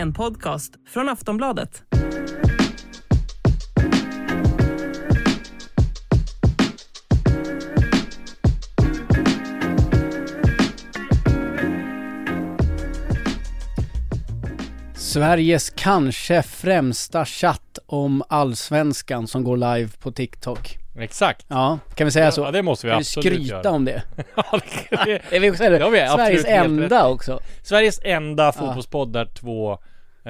[0.00, 1.82] En podcast från Aftonbladet.
[14.94, 20.78] Sveriges kanske främsta chatt om allsvenskan som går live på TikTok.
[20.98, 21.46] Exakt.
[21.48, 22.40] Ja, kan vi säga så?
[22.40, 23.70] Ja, det måste vi kan absolut skryta göra.
[23.70, 24.02] om det?
[24.36, 27.40] Ja, det, det, Är vi eller, Det har vi absolut Sveriges enda också.
[27.62, 29.78] Sveriges enda fotbollspodd där två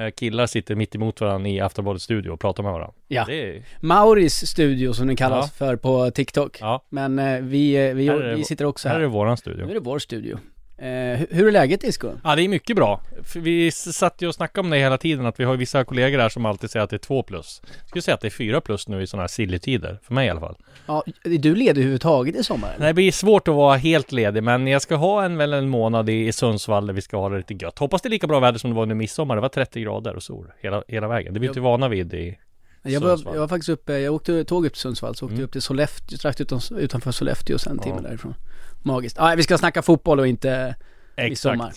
[0.09, 2.93] killar sitter mitt emot varandra i Aftonbladets studio och pratar med varandra.
[3.07, 3.29] Ja.
[3.31, 5.65] Är, Mauris studio som den kallas Ja.
[5.65, 6.57] för på TikTok.
[6.61, 6.85] ja.
[6.89, 8.99] Men eh, vi, eh, vi, det- vi sitter också Här här.
[8.99, 9.69] är det våran Nu studio.
[9.69, 10.37] är det vår studio.
[10.81, 12.11] Eh, hur, är läget Disco?
[12.23, 13.01] Ja, det är mycket bra.
[13.35, 16.29] Vi satt ju och snackade om det hela tiden att vi har vissa kollegor här
[16.29, 17.61] som alltid säger att det är två plus.
[17.63, 19.99] Jag skulle säga att det är fyra plus nu i sådana här silly-tider.
[20.03, 20.57] För mig i alla fall.
[20.85, 22.73] Ja, är du ledig överhuvudtaget i sommar?
[22.75, 22.87] eller?
[22.87, 26.09] Det blir svårt att vara helt ledig men jag ska ha en väl en månad
[26.09, 27.79] i, i Sundsvall där vi ska ha det lite gött.
[27.79, 29.35] Hoppas det är lika bra väder som det var under midsommar.
[29.35, 31.33] Det var 30 grader och sol hela, hela vägen.
[31.33, 32.37] Det är vi inte vana vid i
[32.83, 35.45] Jag var, jag var faktiskt uppe, jag åkte tåg upp till Sundsvall, så åkte Mm.
[35.45, 38.07] upp till Sollefteå, strax utan, utanför Sollefteå och sen en timme Ja.
[38.07, 38.33] därifrån.
[38.81, 39.17] Magiskt.
[39.19, 40.75] Ja, vi ska snacka fotboll och inte
[41.17, 41.73] midsommar.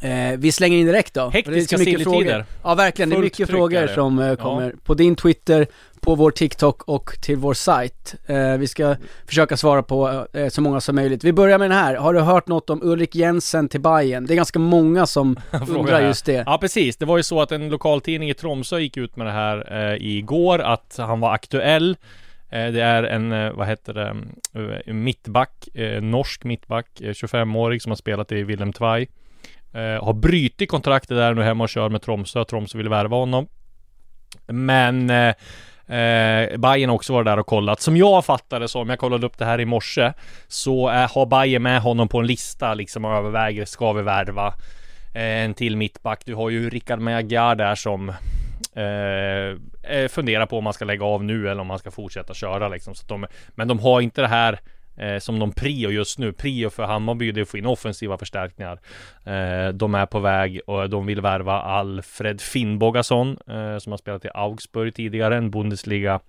[0.00, 1.28] Eh, vi slänger in direkt då.
[1.28, 2.44] Hektiska frågor.
[2.62, 5.66] Ja verkligen, det är Fullt mycket frågor som eh, kommer på din Twitter,
[6.00, 8.14] på vår TikTok och till vår sajt.
[8.26, 11.24] Eh, vi ska försöka svara på eh, så många som möjligt.
[11.24, 11.94] Vi börjar med den här.
[11.94, 14.26] Har du hört något om Ulrik Jensen till Bayern?
[14.26, 15.36] Det är ganska många som
[15.68, 16.06] undrar här.
[16.06, 16.42] just det.
[16.46, 19.32] Ja precis, det var ju så att en lokaltidning i Tromsö gick ut med det
[19.32, 21.96] här eh, igår att han var aktuell
[22.50, 24.16] eh, Det är en, eh, vad heter det,
[24.86, 29.06] eh, mittback, eh, norsk mittback, eh, 25-årig som har spelat i Willem Tvei
[29.76, 33.46] eh, Har brutit kontraktet där nu hemma och kör med Tromsö, Tromsö vill värva honom
[34.46, 35.34] Men eh,
[35.88, 37.80] Eh, Bayern har också varit där och kollat.
[37.80, 40.12] Som jag fattade som, jag kollade upp det här i morse,
[40.48, 44.46] så eh, har Bayern med honom på en lista liksom och överväger, ska vi värva
[45.14, 46.22] eh, en till mittback?
[46.24, 48.08] Du har ju Rickard Magyar där som
[48.74, 52.34] eh, eh, funderar på om man ska lägga av nu eller om man ska fortsätta
[52.34, 52.94] köra liksom.
[52.94, 54.60] Så att de, men de har inte det här
[54.96, 56.32] eh, som de prio just nu.
[56.32, 58.80] Prio för Hammarby det är att få in offensiva förstärkningar.
[59.24, 64.24] Eh, de är på väg och de vill värva Alfred Finnbogason eh, som har spelat
[64.24, 66.20] i Augsburg tidigare, en Bundesliga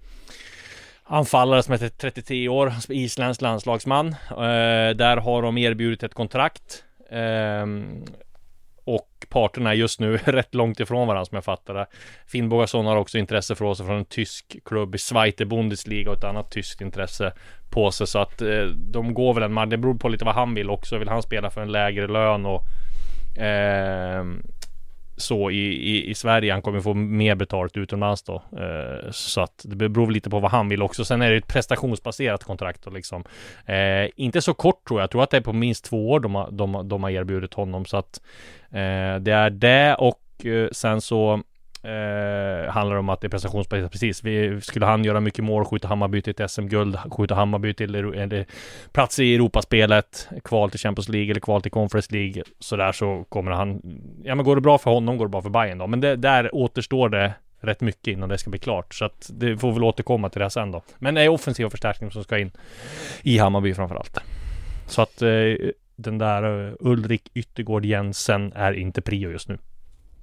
[1.08, 4.08] anfallare som heter 33 år, isländsk landslagsman.
[4.08, 6.84] Eh, där har de erbjudit ett kontrakt.
[7.10, 7.66] Eh,
[8.88, 11.88] och parterna är just nu rätt långt ifrån varandra som jag fattar det.
[12.28, 16.24] Finnbogason har också intresse för oss från en tysk klubb i Zweite Bundesliga och ett
[16.24, 17.34] annat tyskt intresse
[17.70, 18.08] på sig.
[18.08, 19.70] Så att eh, de går väl en man.
[19.70, 20.98] Det beror på lite vad han vill också.
[20.98, 22.64] Vill han spela för en lägre lön och
[23.42, 24.26] eh,
[25.18, 26.52] så i, i, i Sverige.
[26.52, 28.36] Han kommer få mer betalt utomlands då.
[28.36, 31.06] Eh, så att det beror lite på vad han vill också.
[31.06, 33.24] Sen är det ett prestationsbaserat kontrakt och liksom.
[33.66, 35.04] Eh, inte så kort tror jag.
[35.04, 37.54] Jag tror att det är på minst två år de har, de, de har erbjudit
[37.54, 37.86] honom.
[37.86, 38.22] Så att
[38.72, 41.42] eh, det är det och eh, sen så
[41.84, 44.24] Eh, handlar om att det är prestationsbaserat precis.
[44.24, 48.46] Vi, skulle han göra mycket mål, skjuta Hammarby till ett SM-guld, skjuta Hammarby till eller,
[48.92, 53.52] plats i Europaspelet, kval till Champions League eller kval till Conference League, sådär så kommer
[53.52, 53.82] han,
[54.24, 55.88] ja men går det bra för honom går det bra för Bayern då.
[55.88, 58.94] Men det, där återstår det rätt mycket innan det ska bli klart.
[58.94, 60.82] Så att det får väl återkomma till det sen då.
[60.98, 62.52] Men det är offensiva förstärkningar som ska in
[63.22, 64.20] i Hammarby framförallt.
[64.88, 65.30] Så att eh,
[65.96, 69.58] den där eh, Ulrik Yttergård Jensen är inte prio just nu.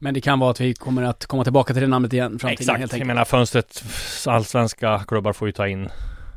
[0.05, 2.53] Men det kan vara att vi kommer att komma tillbaka till det namnet igen framtiden
[2.53, 3.07] Exakt, helt jag enkelt.
[3.07, 3.85] menar fönstret,
[4.27, 5.89] allsvenska klubbar får ju ta in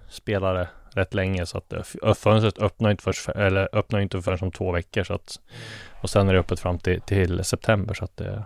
[0.09, 4.52] spelare rätt länge så att eh, fönstret öppnar inte, för, eller öppnar inte förrän om
[4.52, 5.40] två veckor så att
[6.02, 8.43] och sen är det öppet fram till, till september så att det,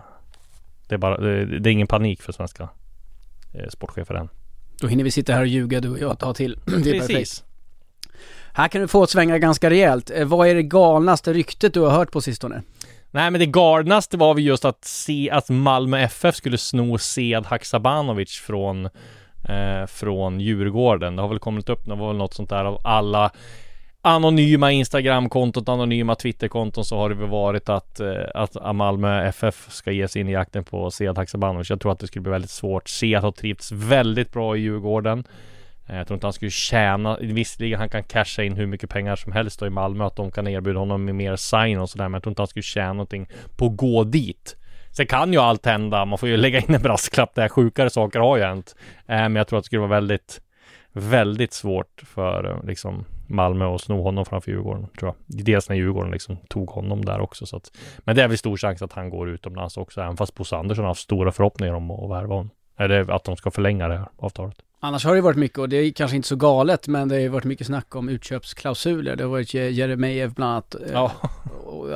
[0.88, 2.68] det är bara, det, det är ingen panik för svenska
[3.52, 4.28] eh, sportchefer än.
[4.80, 6.58] Då hinner vi sitta här och ljuga du och jag ta till.
[6.64, 7.00] Det är.
[7.00, 7.44] Precis.
[8.54, 10.10] Här kan du få svänga ganska rejält.
[10.10, 12.62] Eh, vad är det galnaste ryktet du har hört på sistone?
[13.14, 17.46] Nej men det galnaste var väl just att se att Malmö FF skulle sno Sead
[17.46, 18.84] Haksabanovic från
[19.48, 21.16] eh, från Djurgården.
[21.16, 23.30] Det har väl kommit upp, det var väl något sånt där av alla
[24.02, 29.92] anonyma Instagramkonton, anonyma Twitterkonton så har det väl varit att, eh, att Malmö FF ska
[29.92, 31.70] ge sig in i jakten på Sead Haksabanovic.
[31.70, 32.88] Jag tror att det skulle bli väldigt svårt.
[32.88, 35.24] Sead har trivts väldigt bra i Djurgården.
[35.88, 39.16] Eh, jag tror inte han skulle tjäna, visserligen han kan casha in hur mycket pengar
[39.16, 42.04] som helst då i Malmö att de kan erbjuda honom med mer sign och sådär
[42.04, 44.56] men jag tror inte han skulle tjäna någonting på att gå dit.
[44.90, 48.18] Sen kan ju allt hända, man får ju lägga in en brasklapp där, sjukare saker
[48.18, 48.76] har ju hänt.
[49.06, 50.40] Eh, men jag tror att det skulle vara väldigt,
[50.92, 55.46] väldigt svårt för eh, liksom Malmö att sno honom framför Djurgården, tror jag.
[55.46, 58.56] Dels när Djurgården liksom tog honom där också så att, Men det är väl stor
[58.56, 61.90] chans att han går utomlands också, även fast Bosse Andersson har haft stora förhoppningar om
[61.90, 62.50] att värva honom.
[62.78, 64.56] Eller att de ska förlänga det här avtalet.
[64.84, 67.20] Annars har det varit mycket, och det är kanske inte så galet, men det har
[67.20, 69.16] ju varit mycket snack om utköpsklausuler.
[69.16, 71.12] Det har varit Je- Jeremejeff bland annat, eh, Ja,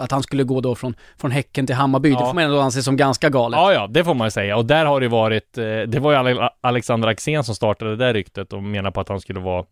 [0.00, 2.08] att han skulle gå då från, från Häcken till Hammarby.
[2.08, 2.26] Det Ja.
[2.26, 3.58] får man ändå anse som ganska galet.
[3.58, 4.56] ja, ja, det får man ju säga.
[4.56, 7.96] Och där har det varit, eh, det var ju Ale- Alexander Axén som startade det
[7.96, 9.64] där ryktet och menar på att han skulle vara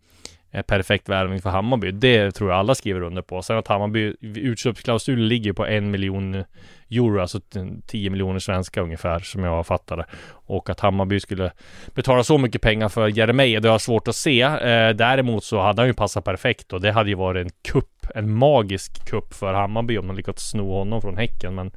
[0.62, 1.90] perfekt värvning för Hammarby.
[1.90, 3.42] Det tror jag alla skriver under på.
[3.42, 6.44] Sen att Hammarby, Utköpsklausul ligger på en miljon
[6.90, 7.40] euro, alltså
[7.86, 10.06] 10 miljoner svenska ungefär, som jag fattar det.
[10.30, 11.52] Och att Hammarby skulle
[11.94, 14.40] betala så mycket pengar för Jeremejeff, det har jag svårt att se.
[14.40, 18.06] Eh, däremot så hade han ju passat perfekt och det hade ju varit en kupp,
[18.14, 21.54] en magisk kupp för Hammarby om de lyckats sno honom från Häcken.
[21.54, 21.70] Men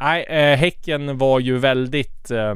[0.00, 2.54] nej, eh, Häcken var ju väldigt, eh,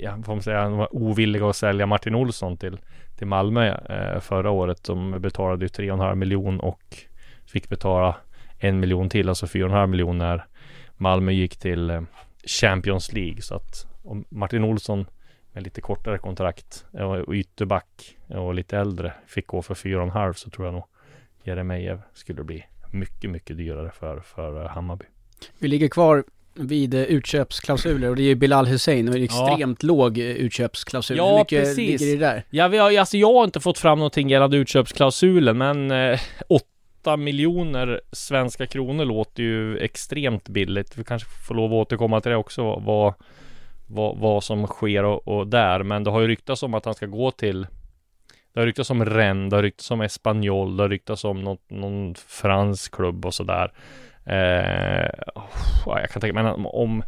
[0.00, 2.78] ja, får man säga, de var ovilliga att sälja Martin Olsson till,
[3.18, 4.84] till Malmö eh, förra året.
[4.84, 6.96] De betalade ju 3,5 miljon och
[7.46, 8.16] fick betala
[8.58, 10.46] en miljon till, alltså 4,5 miljoner när
[10.96, 12.02] Malmö gick till eh,
[12.46, 13.42] Champions League.
[13.42, 15.06] Så att om Martin Olsson
[15.52, 20.50] med lite kortare kontrakt eh, och ytterback och lite äldre fick gå för 4,5 så
[20.50, 20.84] tror jag nog
[21.42, 25.04] Jeremejeff skulle bli mycket, mycket dyrare för, för eh, Hammarby.
[25.58, 26.24] Vi ligger kvar
[26.58, 29.48] vid eh, utköpsklausuler och det är ju Bilal Hussein och det är Ja.
[29.50, 31.16] extremt låg eh, utköpsklausul.
[31.16, 32.00] Ja, Hur mycket precis.
[32.00, 32.44] ligger det där?
[32.50, 37.16] Ja, vi har, alltså jag har inte fått fram någonting gällande utköpsklausulen, men eh, 8
[37.16, 40.98] miljoner svenska kronor låter ju extremt billigt.
[40.98, 43.14] Vi kanske får lov att återkomma till det också, vad,
[43.86, 45.82] vad, vad som sker och, och där.
[45.82, 47.66] Men det har ju ryktats om att han ska gå till
[48.52, 51.70] det har ryktats om Rennes, det har ryktats om Espanyol, det har ryktats om något,
[51.70, 53.72] någon fransk klubb och sådär.
[54.28, 55.10] Eh,
[55.86, 57.02] oh, jag kan tänka mig om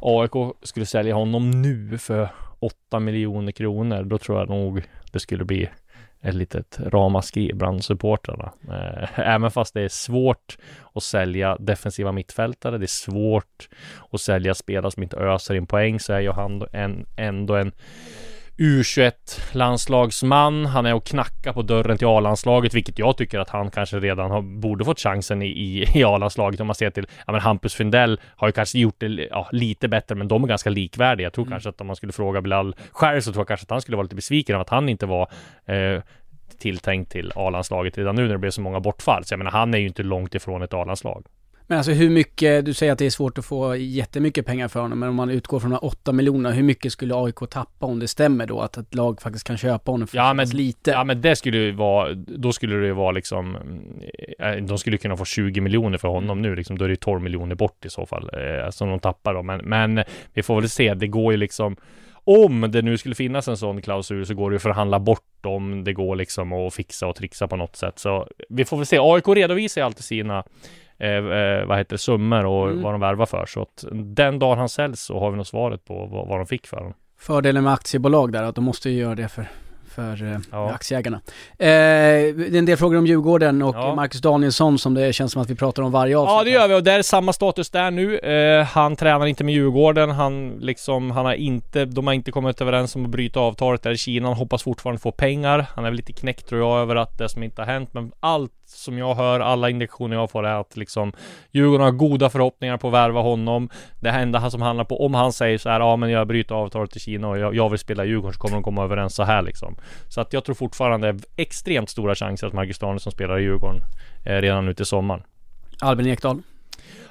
[0.00, 0.32] AIK
[0.62, 2.28] skulle sälja honom nu för
[2.58, 4.82] 8 miljoner kronor, då tror jag nog
[5.12, 5.68] det skulle bli
[6.20, 8.52] ett litet ramaskri bland supportrarna.
[8.68, 10.58] Eh, även fast det är svårt
[10.94, 13.68] att sälja defensiva mittfältare, det är svårt
[14.10, 16.62] att sälja spelare som inte öser in poäng, så är ju han
[17.16, 17.72] ändå en
[18.58, 19.12] U21
[19.52, 20.66] landslagsman.
[20.66, 24.30] Han är och knackar på dörren till A-landslaget, vilket jag tycker att han kanske redan
[24.30, 26.60] har, borde fått chansen i, i, i A-landslaget.
[26.60, 29.88] Om man ser till, ja men Hampus Findell har ju kanske gjort det ja, lite
[29.88, 31.26] bättre, men de är ganska likvärdiga.
[31.26, 33.70] Jag tror kanske att om man skulle fråga Bilal själv så tror jag kanske att
[33.70, 35.30] han skulle vara lite besviken av att han inte var
[35.66, 36.02] eh,
[36.58, 39.24] tilltänkt till A-landslaget redan nu när det blev så många bortfall.
[39.24, 41.26] Så jag menar, han är ju inte långt ifrån ett A-landslag.
[41.70, 44.80] Men alltså hur mycket, du säger att det är svårt att få jättemycket pengar för
[44.80, 47.86] honom, men om man utgår från de här 8 miljonerna, hur mycket skulle AIK tappa
[47.86, 48.60] om det stämmer då?
[48.60, 50.90] Att ett lag faktiskt kan köpa honom för Ja, men- lite?
[50.90, 53.56] Ja men det skulle ju vara, då skulle det ju vara liksom
[54.38, 56.96] eh, De skulle kunna få 20 miljoner för honom nu liksom, då är det ju
[56.96, 60.04] 12 miljoner bort i så fall eh, Som de tappar då, men, men
[60.34, 61.76] vi får väl se, det går ju liksom
[62.24, 65.24] om det nu skulle finnas en sån klausul så går det ju att förhandla bort
[65.40, 65.84] dem.
[65.84, 67.98] Det går liksom att fixa och trixa på något sätt.
[67.98, 68.98] Så vi får väl se.
[69.00, 70.44] AIK redovisar ju alltid sina
[70.98, 72.82] eh, eh, vad heter det, summor och Mm.
[72.82, 73.46] vad de värvar för.
[73.46, 76.46] Så att den dagen han säljs så har vi nog svaret på vad, vad de
[76.46, 76.94] fick för honom.
[77.18, 79.48] Fördelen med aktiebolag där, att de måste ju göra det för,
[79.98, 80.70] för eh, Ja.
[80.70, 81.16] aktieägarna.
[81.58, 83.94] Eh, det är en del frågor om Djurgården och Ja.
[83.94, 86.34] Marcus Danielsson som det känns som att vi pratar om varje avsnitt.
[86.38, 88.18] Ja det gör vi och det är samma status där nu.
[88.18, 90.10] Eh, han tränar inte med Djurgården.
[90.10, 93.90] Han liksom, han har inte, de har inte kommit överens om att bryta avtalet där
[93.90, 94.28] i Kina.
[94.28, 95.66] Han hoppas fortfarande få pengar.
[95.74, 97.94] Han är väl lite knäckt tror jag över att det som inte har hänt.
[97.94, 101.12] Men allt som jag hör, alla indikationer jag får är att liksom
[101.52, 103.68] Djurgården har goda förhoppningar på att värva honom.
[104.00, 106.96] Det enda som handlar på, om han säger så här, ja men jag bryter avtalet
[106.96, 109.22] i Kina och jag, jag vill spela i Djurgården så kommer de komma överens så
[109.22, 109.76] här liksom.
[110.08, 113.82] Så att jag tror fortfarande extremt stora chanser att Marcus Danielsson spelar i Djurgården
[114.24, 115.22] eh, redan nu till sommaren.
[115.80, 116.42] Albin Ekdal.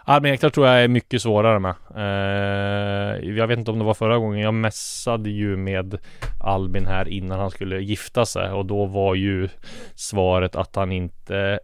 [0.10, 1.76] Albin Ekdal tror jag är mycket svårare med.
[1.96, 4.40] Eh, jag vet inte om det var förra gången.
[4.40, 5.98] Jag mässade ju med
[6.40, 9.50] Albin här innan han skulle gifta sig och då var ju
[9.96, 11.60] svaret att han inte,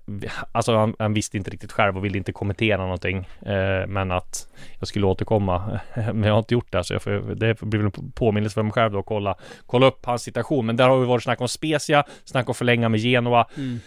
[0.51, 3.17] alltså han, han visste inte riktigt själv och ville inte kommentera någonting.
[3.45, 4.47] Eh, men att
[4.79, 5.79] jag skulle återkomma.
[5.95, 8.63] men jag har inte gjort det så jag får, det blir väl en påminnelse för
[8.63, 9.35] mig själv då att kolla,
[9.65, 10.65] kolla upp hans situation.
[10.65, 13.47] Men där har vi varit snack om Spezia, snack om förlänga med Genoa.
[13.57, 13.79] Mm.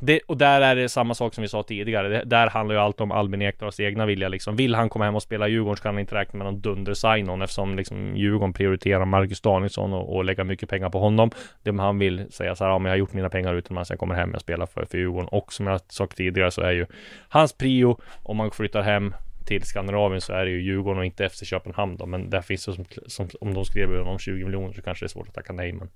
[0.00, 2.08] Det, och där är det samma sak som vi sa tidigare.
[2.08, 4.56] Det, där handlar ju allt om Albin Ekdals egna vilja liksom.
[4.56, 6.60] Vill han komma hem och spela i Djurgården så kan han inte räkna med någon
[6.60, 11.30] dunder sign eftersom liksom Djurgården prioriterar Marcus Danielsson och, och lägga mycket pengar på honom.
[11.62, 13.98] Det han vill säga så här, ja men jag har gjort mina pengar utomlands, jag
[13.98, 15.28] kommer hem och spelar för, för Djurgården.
[15.28, 16.86] Och som jag sagt tidigare så är ju
[17.28, 21.28] hans prio om man flyttar hem till Skandinavien så är det ju Djurgården och inte
[21.28, 22.06] FC Köpenhamn då.
[22.06, 25.06] Men där finns det som, som om de skrev om 20 miljoner så kanske det
[25.06, 25.72] är svårt att tacka nej.
[25.72, 25.90] Men,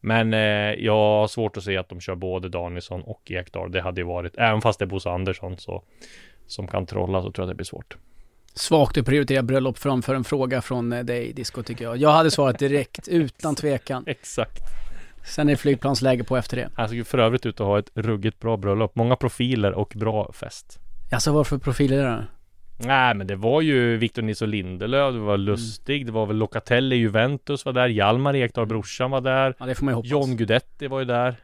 [0.00, 3.72] men eh, jag har svårt att se att de kör både Danielsson och Ekdal.
[3.72, 5.82] Det hade ju varit, även fast det är Bosse Andersson så
[6.46, 7.96] som kan trolla så tror jag att det blir svårt.
[8.54, 11.96] Svagt att prioritera bröllop framför en fråga från eh, dig Disco tycker jag.
[11.96, 14.04] Jag hade svarat direkt, utan tvekan.
[14.06, 14.62] Exakt.
[15.28, 16.68] Sen är det flygplansläge på efter det.
[16.74, 18.94] Han såg ju för övrigt ut att ha ett ruggigt bra bröllop.
[18.94, 20.78] Många profiler och bra fest.
[21.12, 22.26] Alltså vad för profiler är det?
[22.80, 25.46] Nej men det var ju Victor Nilsson Lindelöf, det var Mm.
[25.46, 29.74] Lustig, det var väl Locatelli Juventus var där, Hjalmar Ekdal brorsan var där, Ja det
[29.74, 30.10] får man ju hoppas.
[30.10, 31.34] John Guidetti var ju där.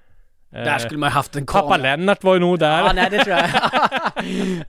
[0.51, 1.97] Där Eh, skulle man ju haft en Pappa kamera.
[1.97, 2.79] Lennart var ju nog där.
[2.79, 3.51] Ja nej det tror jag.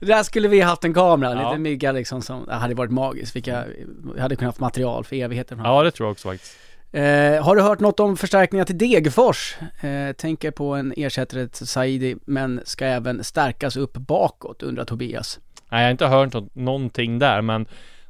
[0.00, 1.48] Där skulle vi haft en kamera, Ja.
[1.50, 3.36] lite mygga liksom som, det hade varit magiskt.
[3.36, 3.64] Vilka,
[4.16, 5.58] jag hade kunnat haft material för evigheter.
[5.64, 6.56] Ja det tror jag också faktiskt.
[6.92, 9.56] Eh, har du hört något om förstärkningar till Degerfors?
[9.80, 15.40] Eh, tänker på en ersättare till Saidi, men ska även stärkas upp bakåt, undrar Tobias.
[15.68, 17.66] Nej jag har inte hört någonting där men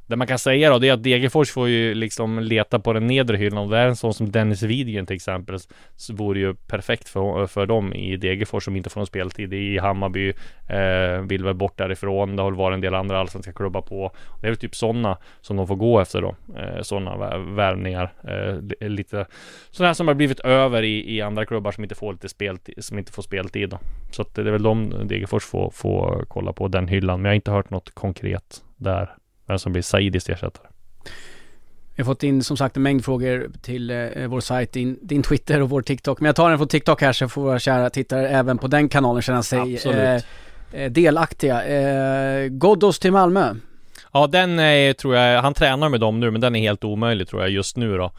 [0.07, 3.07] det man kan säga då det är att Degerfors får ju liksom leta på den
[3.07, 5.57] nedre hyllan och det är en sån som Dennis Widgren till exempel
[5.95, 9.53] så vore ju perfekt för, för dem i Degerfors som inte får någon speltid.
[9.53, 10.33] I Hammarby
[10.69, 12.35] eh, vill väl bort därifrån.
[12.35, 14.11] Det har väl varit en del andra allsvenska klubbar på.
[14.41, 18.89] Det är väl typ sådana som de får gå efter då eh, sådana värvningar eh,
[18.89, 19.25] lite
[19.71, 22.97] sådana som har blivit över i, i andra klubbar som inte får lite speltid som
[22.97, 23.79] inte får speltid då.
[24.11, 27.31] Så att det är väl de Degerfors får, får kolla på den hyllan men jag
[27.31, 29.15] har inte hört något konkret där
[29.47, 30.67] vem som blir Saidis ersättare.
[31.95, 35.23] Vi har fått in som sagt en mängd frågor till eh, vår sajt, din, din
[35.23, 36.19] Twitter och vår TikTok.
[36.19, 38.89] Men jag tar den från TikTok här så får våra kära tittare även på den
[38.89, 40.25] kanalen känna sig Absolut.
[40.71, 41.65] eh, eh, delaktiga.
[41.65, 43.55] Eh, Ghoddos till Malmö.
[44.13, 47.27] Ja, den är, tror jag, han tränar med dem nu, men den är helt omöjlig
[47.27, 48.11] tror jag just nu då.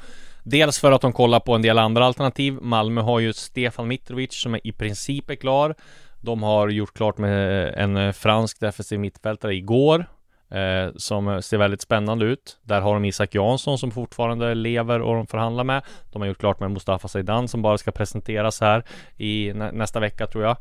[0.42, 2.58] Dels för att de kollar på en del andra alternativ.
[2.62, 5.74] Malmö har ju Stefan Mitrovic som är i princip är klar.
[6.20, 10.06] De har gjort klart med en eh, fransk defensiv mittfältare igår.
[10.50, 12.58] Eh, som ser väldigt spännande ut.
[12.62, 15.82] Där har de Isak Jansson som fortfarande lever och de förhandlar med.
[16.12, 18.82] De har gjort klart med Mustafa Zeidan som bara ska presenteras här
[19.16, 20.56] i nä- nästa vecka tror jag.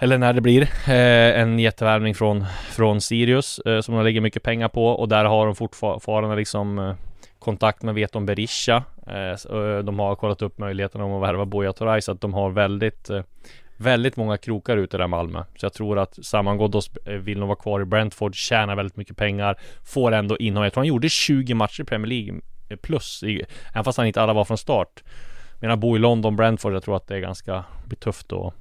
[0.00, 0.62] Eller när det blir.
[0.62, 5.24] Eh, en jättevärvning från, från Sirius eh, som de lägger mycket pengar på och där
[5.24, 6.94] har de fortfarande liksom eh,
[7.38, 8.82] kontakt med Veton Berisha.
[9.06, 12.34] Eh, eh, de har kollat upp möjligheten om att värva Buya Turay så att de
[12.34, 13.22] har väldigt eh,
[13.80, 15.44] Väldigt många krokar ute där i Malmö.
[15.56, 18.96] Så jag tror att Saman Ghoddos eh, vill nog vara kvar i Brentford, tjänar väldigt
[18.96, 20.66] mycket pengar, får ändå innehåll.
[20.66, 24.06] Jag tror han gjorde 20 matcher i Premier League eh, plus, i, även fast han
[24.06, 25.02] inte alla var från start.
[25.60, 28.54] Medan bo i London, Brentford, jag tror att det är ganska, blir tufft att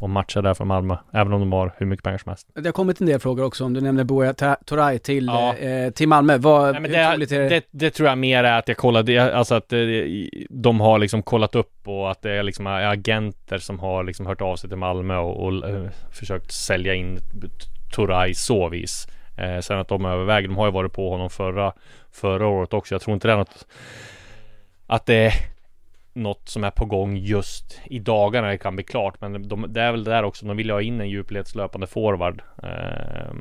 [0.00, 2.48] och matcha där för Malmö, även om de har hur mycket pengar som helst.
[2.54, 5.56] Det har kommit en del frågor också om du nämner Ta- Turay till, Ja.
[5.56, 6.38] eh, till Malmö.
[6.38, 7.48] Vad, Nej, men det, troligt är det?
[7.48, 9.78] det, det tror jag mer är att jag kollade, alltså att eh,
[10.50, 14.40] de har liksom kollat upp och att det är liksom agenter som har liksom hört
[14.40, 17.18] av sig till Malmö och, och eh, försökt sälja in
[17.96, 19.06] Turay så vis.
[19.38, 21.72] Eh, sen att de överväger, de har ju varit på honom förra,
[22.12, 22.94] förra året också.
[22.94, 23.66] Jag tror inte det är något
[24.86, 25.32] att det
[26.20, 29.20] något som är på gång just i dagarna det kan bli klart.
[29.20, 32.42] Men de, det är väl där också, de vill ju ha in en djupledslöpande forward.
[32.62, 33.34] Eh,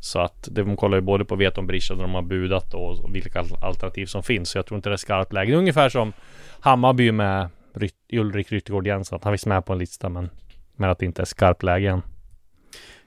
[0.00, 3.14] så att de kollar ju både på Veton Brisha där de har budat och, och
[3.14, 4.50] vilka alternativ som finns.
[4.50, 5.50] Så jag tror inte det är skarpt läge.
[5.50, 6.12] Det är ungefär som
[6.60, 9.16] Hammarby med Ryt, Ulrik Ryttergård Jensen.
[9.16, 10.30] Att han finns med på en lista men,
[10.76, 12.02] men att det inte är skarpt läge än.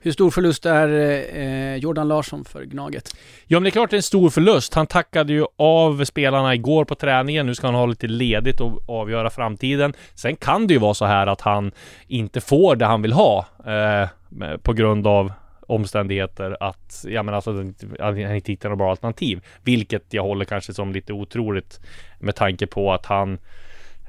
[0.03, 0.87] Hur stor förlust är
[1.35, 3.15] eh, Jordan Larsson för Gnaget?
[3.47, 4.73] Ja men det är klart det är en stor förlust.
[4.73, 7.45] Han tackade ju av spelarna igår på träningen.
[7.45, 9.93] Nu ska han ha lite ledigt och avgöra framtiden.
[10.15, 11.71] Sen kan det ju vara så här att han
[12.07, 13.45] inte får det han vill ha.
[13.65, 14.09] Eh,
[14.57, 15.31] på grund av
[15.67, 17.51] omständigheter att, ja men alltså
[17.99, 19.45] att han inte hittar något bra alternativ.
[19.63, 21.79] Vilket jag håller kanske som lite otroligt
[22.19, 23.39] med tanke på att han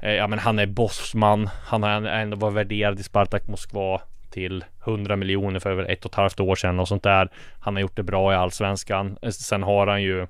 [0.01, 1.49] eh, Ja men han är bossman.
[1.65, 4.01] Han har ändå varit värderad i Spartak Moskva
[4.33, 7.29] till 100 miljoner för över ett och ett halvt år sedan och sånt där.
[7.59, 9.17] Han har gjort det bra i Allsvenskan.
[9.21, 10.27] Eh, sen har han ju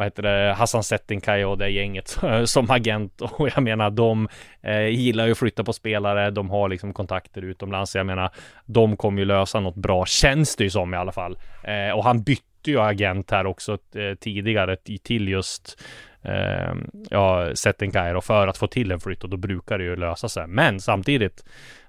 [0.00, 4.28] vad heter det, Hassan Settinkaj och det gänget som agent och jag menar de
[4.62, 7.96] eh, gillar ju att flytta på spelare, de har liksom kontakter utomlands.
[7.96, 8.30] Jag menar,
[8.66, 11.38] de kommer ju lösa något bra, känns det ju som i alla fall.
[11.64, 15.82] Eh, och han bytte ju agent här också eh, tidigare till just
[16.22, 16.74] eh,
[17.10, 20.28] ja, Settinkaj och för att få till en flytt och då brukar det ju lösa
[20.28, 20.46] sig.
[20.46, 21.44] Men samtidigt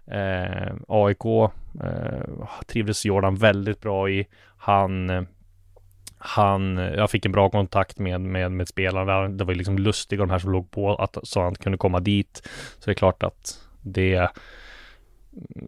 [0.07, 1.25] eh, AIK
[1.83, 4.27] eh, trivdes Jordan väldigt bra i.
[4.57, 5.27] Han
[6.23, 9.27] han, jag fick en bra kontakt med, med, med spelarna.
[9.27, 12.49] Det var liksom lustiga de här som låg på att så han kunde komma dit.
[12.79, 14.29] Så det är klart att det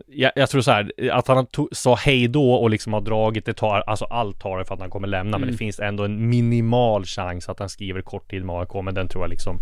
[0.08, 3.54] jag, jag tror så här, att han sa hej då och liksom har dragit, det
[3.54, 6.30] tar, alltså allt tar det för att han kommer lämna, men det finns ändå en
[6.30, 9.60] minimal chans att han skriver kort tid med AIK, men den tror jag liksom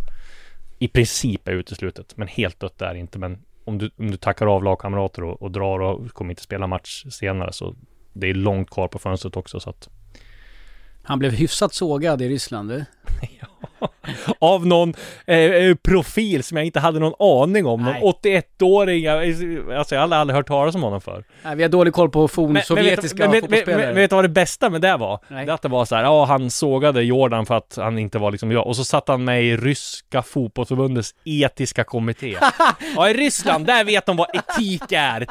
[0.79, 4.17] i princip är uteslutet, men helt dött är det inte, men om du, om du
[4.17, 7.75] tackar av lagkamrater och, och drar och kommer inte spela match senare så
[8.13, 9.89] det är långt kvar på fönstret också så att
[11.03, 12.85] Han blev hyfsat sågad i Ryssland du.
[14.39, 14.93] Av någon
[15.27, 17.83] eh, eh, profil som jag inte hade någon aning om.
[17.83, 18.01] Nej.
[18.01, 19.03] Någon 81-åring.
[19.03, 21.23] jag- Alltså jag har aldrig hört talas om honom för.
[21.43, 23.85] Nej, vi har dålig koll på fornsovjetiska vet, men, men, fotbollsspelare.
[23.85, 25.19] men, vet du vad det bästa med det var?
[25.27, 25.45] Nej.
[25.45, 28.31] Det att det var så här, ja han sågade Jordan för att han inte var
[28.31, 28.67] liksom jag.
[28.67, 32.35] Och så satt han med i ryska fotbollsförbundets etiska kommitté.
[32.95, 35.27] ja i Ryssland, där vet de vad etik är.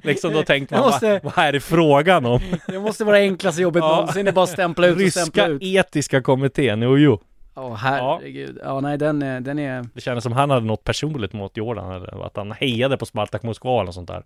[0.06, 2.40] Liksom då tänkte man, måste- vad, vad är det frågan om?
[2.66, 3.88] Det måste vara det enklaste jobbet Ja.
[3.96, 5.86] någonsin, det är bara att stämpla ut och stämpla Ryska ut.
[5.86, 7.20] etiska kommittén, jo jo.
[7.54, 8.58] Åh herregud.
[8.64, 8.80] Ja.
[8.80, 9.86] nej den, är- den är...
[9.94, 13.42] Det kändes som han hade något personligt mot Jordan eller att han hejade på Spartak
[13.42, 14.22] Moskva eller sånt där.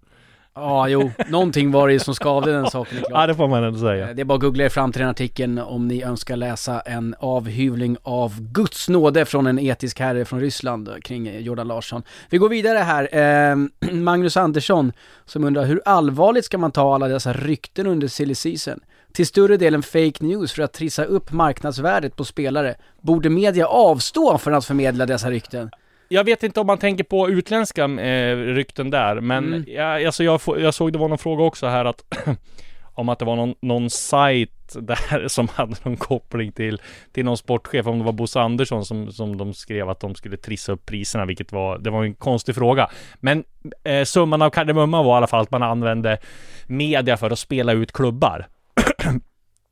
[0.57, 1.11] Ja, jo.
[1.29, 3.29] Någonting var det ju som skavde den saken, är Ja klart.
[3.29, 4.09] det får man ändå säga.
[4.09, 6.81] Eh, Det är bara att googla er fram till den artikeln om ni önskar läsa
[6.81, 12.03] en avhyvling av Guds nåde från en etisk herre från Ryssland kring Jordan Larsson.
[12.31, 13.09] Vi går vidare här.
[13.51, 13.57] Eh,
[13.93, 14.93] Magnus Andersson
[15.25, 18.81] som undrar hur allvarligt ska man ta alla dessa rykten under silly season?
[19.15, 22.75] Till större delen fake news för att trissa upp marknadsvärdet på spelare.
[23.01, 25.71] Borde media avstå från att förmedla dessa rykten?
[26.09, 29.65] Jag vet inte om man tänker på utländska eh, rykten där, men Mm.
[29.67, 32.05] jag, alltså jag, jag såg det var någon fråga också här att
[32.95, 36.81] om att det var någon, någon sajt där som hade någon koppling till,
[37.13, 40.37] till någon sportchef, om det var Bosse Andersson som, som de skrev att de skulle
[40.37, 42.91] trissa upp priserna, vilket var, det var en konstig fråga.
[43.21, 43.45] Men
[43.85, 46.19] eh, summan av kardemumman var i alla fall att man använde
[46.67, 48.47] media för att spela ut klubbar.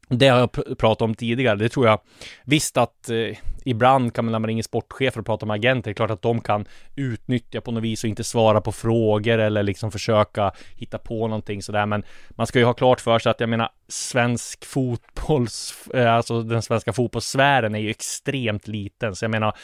[0.09, 2.00] Det har jag pratat om tidigare, det tror jag
[2.45, 5.93] Visst att eh, ibland kan man när man ringer sportchefer och pratar med agenter, det
[5.93, 6.64] är klart att de kan
[6.97, 11.62] utnyttja på något vis och inte svara på frågor eller liksom försöka hitta på någonting
[11.62, 11.87] sådär.
[11.87, 16.43] Men man ska ju ha klart för sig att jag menar svensk fotbolls, eh, alltså
[16.43, 19.17] den svenska fotbollssfären är ju extremt liten.
[19.17, 19.57] Så jag menar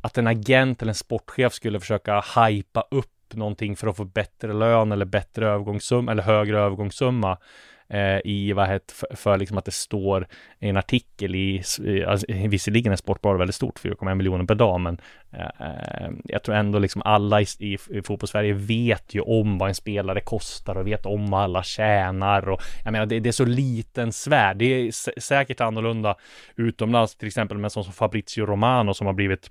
[0.00, 4.52] att en agent eller en sportchef skulle försöka hypa upp någonting för att få bättre
[4.52, 7.38] lön eller bättre övergångssumma eller högre övergångssumma
[7.88, 10.26] Eh, i vad heter för, för liksom att det står
[10.58, 11.62] i en artikel i,
[12.06, 15.00] alltså, visserligen är Sportbladet väldigt stort, 4,1 miljoner per dag, men
[15.32, 19.68] eh, eh, jag tror ändå liksom alla i, i, i fotbollssverige vet ju om vad
[19.68, 23.32] en spelare kostar och vet om vad alla tjänar och jag menar det, det är
[23.32, 24.54] så liten sfär.
[24.54, 26.16] Det är sä- säkert annorlunda
[26.56, 29.50] utomlands, till exempel med en sån som Fabrizio Romano som har blivit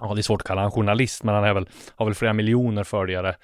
[0.00, 2.32] Ja, det är svårt att kalla han journalist, men han är väl, har väl flera
[2.32, 3.34] miljoner följare.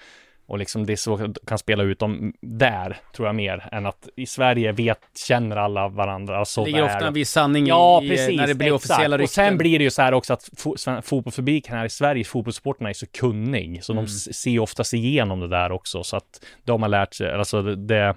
[0.46, 4.08] Och liksom det är så kan spela ut dem där, tror jag mer, än att
[4.16, 8.08] i Sverige vet, känner alla varandra så Det ligger ofta en viss sanning Ja, i,
[8.08, 8.36] precis.
[8.36, 8.90] när det blir exakt.
[8.90, 9.24] officiella rykten.
[9.44, 12.88] Och sen blir det ju så här också att fo fotbollspubliken här i Sverige, fotbollssporterna
[12.88, 14.04] är så kunnig, så Mm.
[14.04, 18.14] de ser oftast igenom det där också, så att de har lärt sig, alltså det,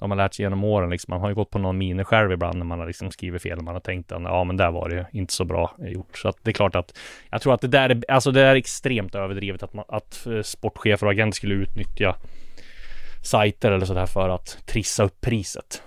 [0.00, 1.12] det de har lärt sig genom åren liksom.
[1.12, 3.58] Man har ju gått på någon mine själv ibland när man har liksom skrivit fel.
[3.58, 6.18] och Man har tänkt att ja, men där var det ju inte så bra gjort.
[6.18, 6.98] Så att det är klart att
[7.30, 10.42] jag tror att det där är, alltså det är extremt överdrivet att, man, att eh,
[10.42, 12.16] sportchefer och agenter skulle utnyttja
[13.22, 15.82] sajter eller sådär för att trissa upp priset.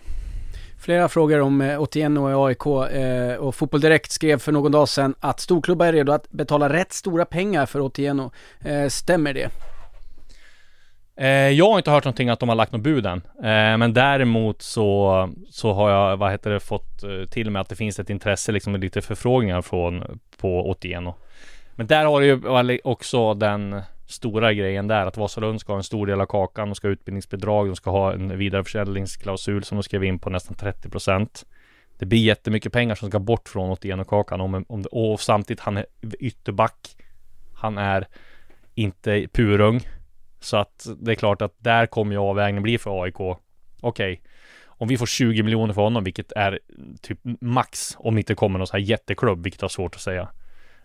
[0.79, 4.89] Flera frågor om eh, Otieno i AIK eh, och Fotboll Direkt skrev för någon dag
[4.89, 8.31] sedan att storklubbar är redo att betala rätt stora pengar för Otieno.
[8.65, 9.72] Eh, stämmer det?
[11.15, 13.21] Eh, jag har inte hört någonting att de har lagt något bud än.
[13.37, 17.69] Eh, men däremot så, så har jag, vad heter det, fått eh, till mig att
[17.69, 21.15] det finns ett intresse liksom med lite förfrågningar från, på Otieno.
[21.75, 22.27] Men där har det
[22.73, 26.69] ju också den stora grejen där att Vasalund ska ha en stor del av kakan,
[26.69, 30.57] de ska ha utbildningsbidrag, de ska ha en vidareförsäljningsklausul som de skrev in på nästan
[30.57, 31.45] 30 procent.
[31.99, 35.77] Det blir jättemycket pengar som ska bort från Otieno-kakan om, om, det- och samtidigt han
[35.77, 35.85] är
[36.19, 36.95] ytterback.
[37.53, 38.07] Han är
[38.75, 39.81] inte purung.
[40.43, 43.19] Så att det är klart att där kommer ju avvägningen bli för AIK.
[43.81, 44.21] Okej,
[44.65, 46.59] om vi får 20 miljoner för honom, vilket är
[47.01, 50.29] typ max om det inte kommer någon sån här jätteklubb, vilket är svårt att säga.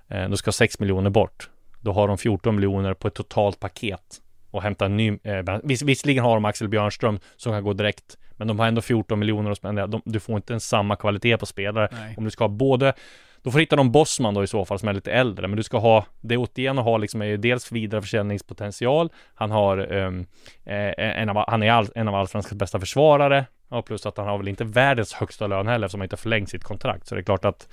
[0.09, 1.51] Eh, då ska 6 miljoner bort.
[1.81, 5.19] Då har de 14 miljoner på ett totalt paket och hämta en ny.
[5.23, 8.81] Eh, viss, visserligen har de Axel Björnström som kan gå direkt, men de har ändå
[8.81, 9.87] 14 miljoner att spendera.
[9.87, 11.89] De, du får inte en samma kvalitet på spelare.
[11.93, 12.15] Nej.
[12.17, 12.95] Om du ska ha både
[13.43, 15.57] då får du hitta någon Bosman då i så fall som är lite äldre, men
[15.57, 19.13] du ska ha det Otieno har liksom är ju dels vidareförsäljningspotential.
[19.35, 20.27] Han har um,
[20.65, 23.45] eh, en av, han är all, en av allsvenskans bästa försvarare.
[23.69, 26.51] och plus att han har väl inte världens högsta lön heller eftersom han inte förlängt
[26.51, 27.07] sitt kontrakt.
[27.07, 27.69] Så det är klart att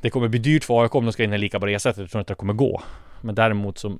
[0.00, 2.00] det kommer bli dyrt för AIK om de ska in i lika på det sättet.
[2.00, 2.82] Jag tror inte det kommer gå.
[3.20, 3.98] Men däremot så,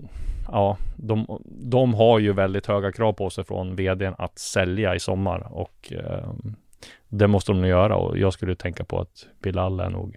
[0.49, 5.01] ja, de, de har ju väldigt höga krav på sig från vdn att sälja i
[5.01, 6.33] sommar och eh,
[7.09, 10.17] det måste de nog göra och jag skulle tänka på att Bilal är nog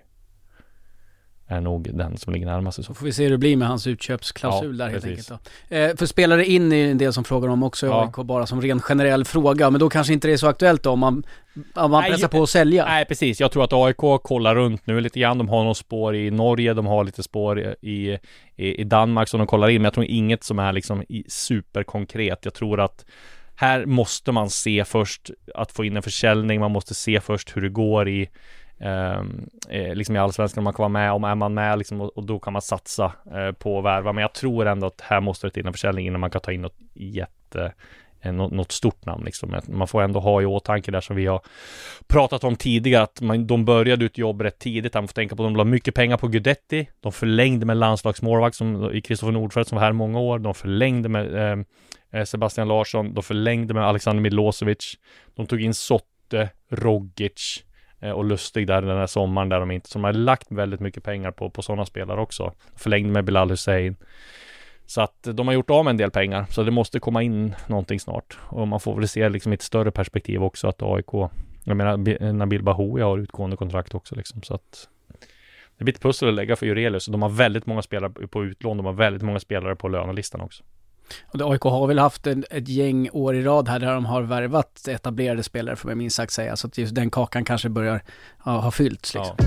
[1.48, 3.68] är nog den som ligger närmast i så får vi se hur det blir med
[3.68, 5.32] hans utköpsklausul Ja, där helt precis.
[5.32, 5.76] enkelt då.
[5.76, 8.04] Eh, för spelare in är en del som frågar om också i Ja.
[8.06, 9.70] AIK bara som ren generell fråga.
[9.70, 11.24] Men då kanske inte det är så aktuellt då om man,
[11.76, 12.86] om man Nej, pressar på att sälja.
[12.86, 15.38] Nej precis, jag tror att AIK kollar runt nu lite grann.
[15.38, 18.20] De har något spår i Norge, de har lite spår i,
[18.56, 19.76] i, i Danmark som de kollar in.
[19.82, 22.40] Men jag tror inget som är liksom superkonkret.
[22.44, 23.06] Jag tror att
[23.56, 27.62] här måste man se först att få in en försäljning, man måste se först hur
[27.62, 28.30] det går i
[28.80, 32.02] Ehm, eh, liksom i allsvenskan om man kan vara med, om är man med liksom,
[32.02, 34.14] och, och då kan man satsa eh, på att värva.
[34.14, 36.52] Men jag tror ändå att här måste det till en försäljning innan man kan ta
[36.52, 37.74] in något jätte
[38.22, 39.56] eh, något, något stort namn liksom.
[39.68, 41.42] Man får ändå ha i åtanke där som vi har
[42.08, 44.94] pratat om tidigare att man, de började ut jobb rätt tidigt.
[44.94, 46.90] Man får tänka på att de la mycket pengar på Gudetti.
[47.00, 50.40] De förlängde med landslagsmålvakt som i Kristoffer Nordfeldt som var här många år.
[50.40, 51.66] De förlängde med ehm,
[52.12, 53.14] eh, Sebastian Larsson.
[53.14, 54.94] De förlängde med Alexander Milosevic.
[55.36, 57.64] De tog in Sotte, Rogic
[58.04, 61.04] Eh, och Lustig där den här sommaren där de inte, som har lagt väldigt mycket
[61.04, 62.54] pengar på, på sådana spelare också.
[62.76, 63.96] Förlängde med Bilal Hussein.
[64.86, 67.24] Så att eh, de har gjort av med en del pengar, så det måste komma
[67.24, 68.38] in någonting snart.
[68.42, 71.14] Och man får väl se liksom i ett större perspektiv också att AIK,
[71.64, 74.90] jag menar eh, Nabil Bahoui har utgående kontrakt också liksom, så att
[75.78, 77.06] det blir ett pussel att lägga för Jurelius.
[77.06, 80.64] De har väldigt många spelare på utlån, de har väldigt många spelare på lönelistan också.
[81.34, 84.22] Och AIK har väl haft en, ett gäng år i rad här där de har
[84.22, 86.56] värvat etablerade spelare får man minst sagt säga.
[86.56, 88.04] Så att just den kakan kanske börjar
[88.46, 89.36] ja, ha fyllts liksom.
[89.38, 89.46] Ja.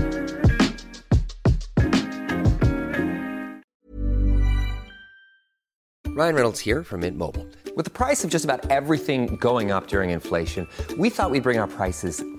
[6.17, 7.45] Ryan Reynolds here from Mint Mobile.
[7.75, 10.67] With the price of just about everything going up during inflation,
[10.97, 12.23] we thought we'd bring our prices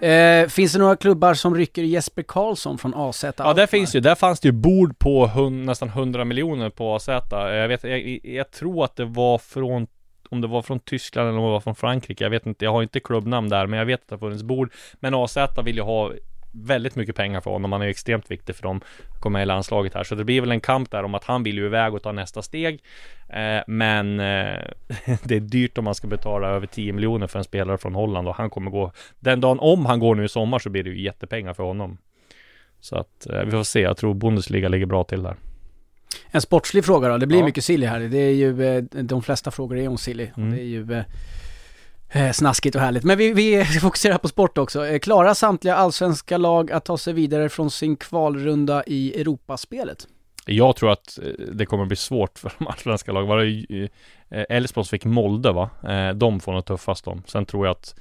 [0.00, 3.24] Eh, finns det några klubbar som rycker Jesper Karlsson från AZ?
[3.36, 4.00] Ja, där finns ju.
[4.00, 7.08] Där fanns det ju bord på hund, nästan 100 miljoner på AZ.
[7.08, 9.86] Eh, jag vet, jag, jag, tror att det var från
[10.30, 12.24] om det var från Tyskland eller om det var från Frankrike.
[12.24, 14.42] Jag vet inte, jag har inte klubbnamn där, men jag vet att det har funnits
[14.42, 14.72] bord.
[15.00, 16.12] Men AZ vill ju ha
[16.56, 17.72] väldigt mycket pengar för honom.
[17.72, 18.80] Han är ju extremt viktig för dem
[19.20, 20.04] komma i landslaget här.
[20.04, 22.12] Så det blir väl en kamp där om att han vill ju iväg och ta
[22.12, 22.82] nästa steg.
[23.28, 24.58] Eh, men eh,
[25.22, 28.28] det är dyrt om man ska betala över 10 miljoner för en spelare från Holland
[28.28, 30.90] och han kommer gå den dagen om han går nu i sommar så blir det
[30.90, 31.98] ju jättepengar för honom.
[32.80, 33.80] Så att eh, vi får se.
[33.80, 35.36] Jag tror Bundesliga ligger bra till där.
[36.30, 37.18] En sportslig fråga då.
[37.18, 37.44] Det blir ja.
[37.44, 38.00] mycket silly här.
[38.00, 40.30] Det är ju, eh, de flesta frågor är om silly.
[40.36, 40.50] Mm.
[40.50, 41.04] Det är ju Eh,
[42.34, 43.04] snaskigt och härligt.
[43.04, 44.86] Men vi, vi fokuserar på sport också.
[44.86, 50.08] Eh, klarar samtliga allsvenska lag att ta sig vidare från sin kvalrunda i Europaspelet?
[50.46, 53.28] Jag tror att eh, det kommer bli svårt för de allsvenska lagen.
[53.28, 53.88] Var det
[54.30, 55.70] Elfsborg fick Molde va?
[56.14, 57.22] De får nog tuffast de.
[57.26, 57.94] Sen tror jag att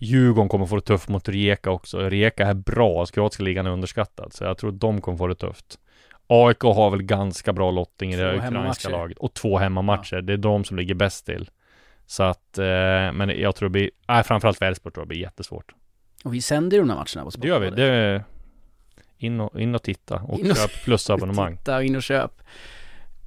[0.00, 1.98] Djurgården kommer få det tufft mot Rijeka också.
[1.98, 4.32] Rijeka är bra, kroatiska ligan är underskattad.
[4.32, 5.78] Så jag tror att de kommer få det tufft.
[6.26, 9.18] AIK har väl ganska bra lottning i det ukrainska laget.
[9.18, 10.16] Och två hemmamatcher.
[10.16, 10.20] Ja.
[10.20, 11.50] Det är de som ligger bäst till.
[12.06, 12.64] Så att, eh,
[13.12, 15.72] men jag tror det blir, nej framförallt för Elfsborg tror jag det blir jättesvårt.
[16.24, 17.42] Och vi sänder ju de här matcherna på Sport.
[17.42, 18.24] Det gör vi, det är
[19.18, 21.56] in och, in och titta och in och, köp plusabonnemang.
[21.58, 22.42] titta och in och köp.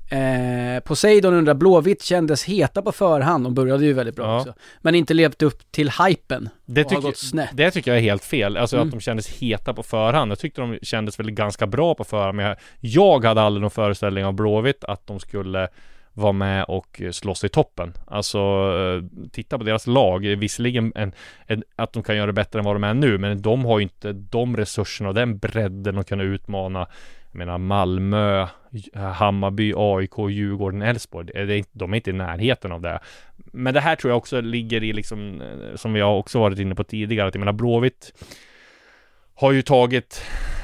[0.10, 4.40] Eh, Poseidon undrar, Blåvitt kändes heta på förhand, de började ju väldigt bra ja.
[4.40, 4.54] också.
[4.82, 7.50] Men inte levt upp till hypen det och har gått snett.
[7.54, 8.88] Det tycker jag är helt fel, alltså mm.
[8.88, 10.32] att de kändes heta på förhand.
[10.32, 13.72] Jag tyckte de kändes väl ganska bra på förhand, men jag, jag hade aldrig någon
[13.72, 15.68] föreställning av Blåvitt att de skulle
[16.16, 17.94] vara med och slåss i toppen.
[18.08, 20.22] Alltså, eh, titta på deras lag.
[20.22, 21.14] Visserligen en,
[21.48, 23.80] en, att de kan göra det bättre än vad de är nu, men de har
[23.80, 26.88] ju inte de resurserna och den bredden att kunna utmana
[27.36, 28.48] jag menar Malmö,
[28.94, 31.64] Hammarby, AIK, Djurgården, Elfsborg.
[31.72, 33.00] De är inte i närheten av det.
[33.36, 36.60] Men det här tror jag också ligger i liksom, eh, som vi har också varit
[36.60, 38.14] inne på tidigare, att jag menar Blåvitt
[39.36, 40.22] har ju tagit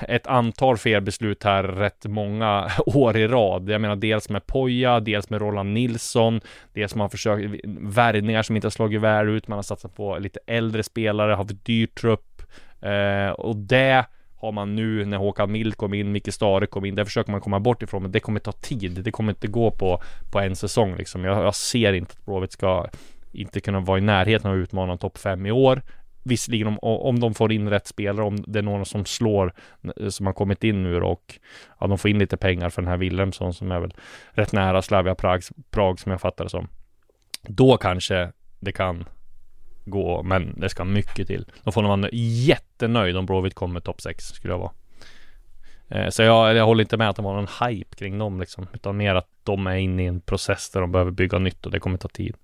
[0.07, 3.69] ett antal felbeslut här rätt många år i rad.
[3.69, 6.41] Jag menar dels med Poja, dels med Roland Nilsson,
[6.73, 9.47] dels man har försökt värvningar som inte har slagit väl ut.
[9.47, 12.41] Man har satsat på lite äldre spelare, har för dyr trupp
[12.81, 14.05] eh, och det
[14.35, 17.41] har man nu när Håkan Mild kom in, Micke Stare kom in, det försöker man
[17.41, 19.03] komma bort ifrån, men det kommer ta tid.
[19.03, 21.25] Det kommer inte gå på, på en säsong liksom.
[21.25, 22.87] Jag, jag ser inte att Blåvitt ska
[23.31, 25.81] inte kunna vara i närheten av att utmana topp 5 i år.
[26.23, 29.53] Visserligen om, om de får in rätt spelare, om det är någon som slår
[29.97, 31.39] eh, som har kommit in nu och
[31.79, 33.93] ja, de får in lite pengar för den här Wilhelmsson som är väl
[34.31, 36.67] rätt nära Slavia Prag, Prag som jag fattar det som.
[37.41, 39.05] Då kanske det kan
[39.85, 41.45] gå, men det ska mycket till.
[41.63, 44.71] Då får man vara jättenöjd om Bråvitt kommer topp 6 skulle jag vara.
[45.89, 48.67] Eh, så jag, jag håller inte med att det var någon hype kring dem liksom,
[48.73, 51.71] utan mer att de är inne i en process där de behöver bygga nytt och
[51.71, 52.35] det kommer ta tid.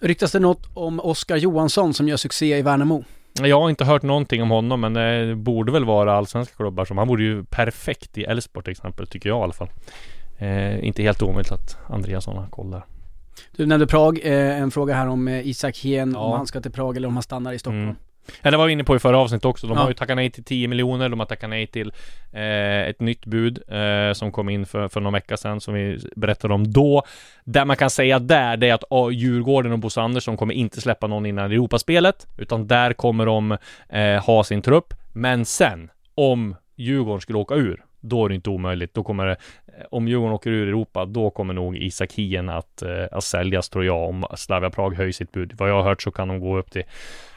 [0.00, 3.04] Ryktas det något om Oskar Johansson som gör succé i Värnamo?
[3.42, 6.98] Jag har inte hört någonting om honom men det borde väl vara allsvenska klubbar som
[6.98, 9.68] han borde ju perfekt i Elfsborg till exempel tycker jag i alla fall.
[10.38, 12.82] Eh, inte helt omöjligt att Andreasson har koll där.
[13.56, 16.18] Du nämnde Prag, eh, en fråga här om eh, Isak Hien, Ja.
[16.20, 17.82] om han ska till Prag eller om han stannar i Stockholm.
[17.82, 17.96] Mm.
[18.42, 19.66] Ja, det var vi inne på i förra avsnittet också.
[19.66, 19.82] De Ja.
[19.82, 21.08] har ju tackat nej till 10 miljoner.
[21.08, 21.92] De har tackat nej till
[22.32, 25.98] eh, ett nytt bud eh, som kom in för, för någon vecka sedan som vi
[26.16, 27.02] berättade om då.
[27.44, 30.80] Där man kan säga där, det är att oh, Djurgården och Bosse Andersson kommer inte
[30.80, 33.56] släppa någon innan Europaspelet, utan där kommer de
[33.88, 34.94] eh, ha sin trupp.
[35.12, 38.94] Men sen, om Djurgården skulle åka ur, då är det inte omöjligt.
[38.94, 42.82] Då kommer det, eh, om Djurgården åker ur Europa, då kommer nog Isak Hien att,
[42.82, 45.52] eh, att säljas tror jag, om Slavia Prag höjer sitt bud.
[45.58, 46.84] Vad jag har hört så kan de gå upp till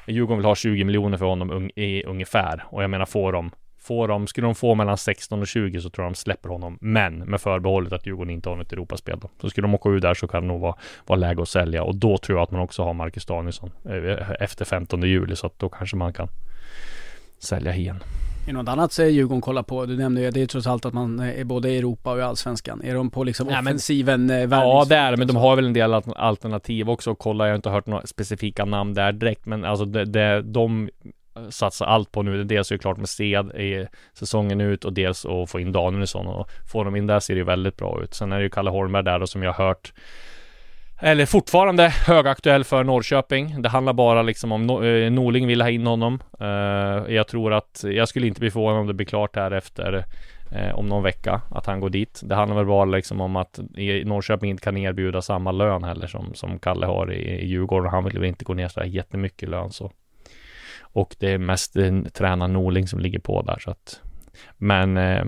[0.07, 2.63] Djurgården vill ha 20 miljoner för honom un, i, ungefär.
[2.69, 5.89] Och jag menar, får de, får de, skulle de få mellan 16 och 20 så
[5.89, 6.77] tror jag de släpper honom.
[6.81, 9.29] Men med förbehållet att Djurgården inte har något Europaspel då.
[9.41, 11.83] Så skulle de åka ur där så kan det nog vara, vara läge att sälja.
[11.83, 15.35] Och då tror jag att man också har Marcus Danielsson eh, efter 15 juli.
[15.35, 16.27] Så att då kanske man kan
[17.39, 17.99] sälja igen.
[18.49, 19.85] Är något annat är Djurgården kolla på?
[19.85, 22.21] Du nämnde ju, det är trots allt att man är både i Europa och i
[22.21, 22.81] Allsvenskan.
[22.83, 24.29] Är de på liksom Nej, men- offensiven?
[24.29, 27.15] eh, Ja, det är men de har väl en del al- alternativ också.
[27.15, 30.89] Kolla, jag har inte hört några specifika namn där direkt, men alltså det, det, de
[31.49, 32.43] satsar allt på nu.
[32.43, 36.27] Dels är det klart med Sed i säsongen ut och dels att få in Danielsson
[36.27, 38.13] och får de in där ser det ju väldigt bra ut.
[38.13, 39.93] Sen är det ju Kalle Holmberg där då som jag har hört
[41.01, 43.61] eller fortfarande högaktuell för Norrköping.
[43.61, 46.23] Det handlar bara liksom om no eh, Norling vill ha in honom.
[46.41, 46.47] Uh,
[47.13, 50.05] jag tror att jag skulle inte bli förvånad om det blir klart här efter
[50.55, 52.21] uh, om någon vecka att han går dit.
[52.23, 53.59] Det handlar väl bara liksom om att
[54.05, 57.91] Norrköping inte kan erbjuda samma lön heller som, som Kalle har i, i Djurgården.
[57.91, 59.91] Han vill väl inte gå ner så här jättemycket i lön så.
[60.81, 64.01] Och det är mest uh, tränaren Norling som ligger på där så att
[64.57, 65.25] men uh,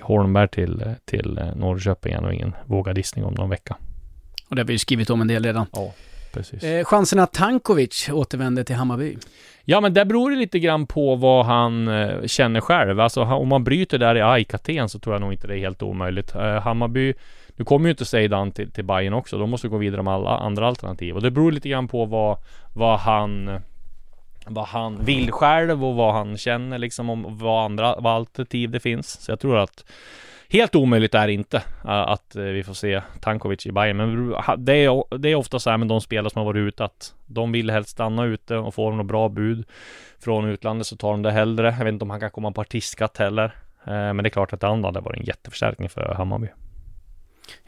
[0.00, 3.76] Holmberg till, till Norrköping är nog ingen vågad gissning om någon vecka.
[4.48, 5.66] Och det har vi ju skrivit om en del redan.
[5.72, 5.94] Ja,
[6.32, 6.62] precis.
[6.62, 9.16] Eh, chansen att Tankovic återvänder till Hammarby?
[9.64, 13.00] Ja, men det beror lite grann på vad han eh, känner själv.
[13.00, 15.58] Alltså om man bryter där i AIK Aten så tror jag nog inte det är
[15.58, 16.34] helt omöjligt.
[16.34, 17.14] Eh, Hammarby,
[17.56, 19.38] nu kommer ju inte Zeidan till, till Bayern också.
[19.38, 21.14] De måste gå vidare med alla andra alternativ.
[21.16, 22.38] Och det beror lite grann på vad,
[22.74, 23.60] vad han
[24.46, 28.80] vad han vill själv och vad han känner liksom om vad andra vad alternativ det
[28.80, 29.20] finns.
[29.20, 29.84] Så jag tror att
[30.50, 34.34] Helt omöjligt är det inte att vi får se Tankovic i Bayern Men
[34.64, 37.14] det är, det är ofta så här med de spelare som har varit ute att
[37.26, 39.66] de vill helst stanna ute och får de något bra bud
[40.18, 41.74] från utlandet så tar de det hellre.
[41.78, 43.52] Jag vet inte om han kan komma på artistskatt heller.
[43.84, 46.48] Men det är klart att det andra hade varit en jätteförstärkning för Hammarby.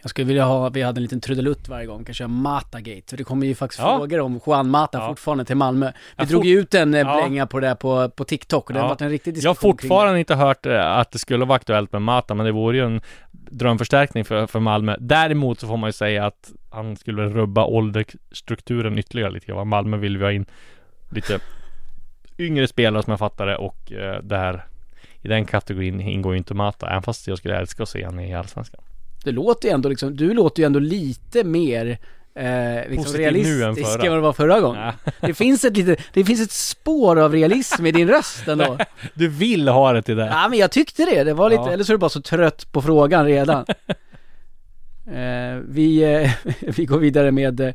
[0.03, 3.03] Jag skulle vilja ha, vi hade en liten trudelutt varje gång, kanske Matagate.
[3.07, 3.99] För det kommer ju faktiskt Ja.
[3.99, 5.09] frågor om Juan Mata Ja.
[5.09, 5.87] fortfarande till Malmö.
[5.87, 7.17] Vi Jag drog ju ut en eh, Ja.
[7.17, 9.49] blänga på det där på, på TikTok och det har varit en riktig Jag diskussion
[9.71, 12.53] har kring fortfarande inte hört eh, att det skulle vara aktuellt med Mata, men det
[12.53, 13.01] vore ju en
[13.33, 14.97] drömförstärkning för, för Malmö.
[15.01, 19.69] Däremot så får man ju säga att han skulle rubba åldersstrukturen ytterligare lite grann.
[19.69, 20.47] Malmö vill vi ha in
[21.11, 21.39] lite
[22.39, 24.65] yngre spelare som jag fattar det och eh, där
[25.23, 28.21] i den kategorin ingår ju inte Mata, även fast jag skulle älska att se honom
[28.21, 28.81] i Allsvenskan.
[29.25, 29.33] Det.
[29.33, 31.99] Låter ju ändå liksom, du låter ju ändå lite mer
[32.35, 34.03] eh, liksom än realistisk förra.
[34.03, 34.83] än vad det var förra gången.
[34.83, 35.13] Ja.
[35.21, 38.79] Det finns ett litet, det finns ett spår av realism i din röst ändå.
[39.15, 40.27] Du vill ha det till det?
[40.27, 41.71] Ja men jag tyckte det, det var lite, Ja.
[41.73, 43.65] eller så är du bara så trött på frågan redan.
[45.07, 46.31] eh, vi, eh,
[46.77, 47.75] vi går vidare med, eh,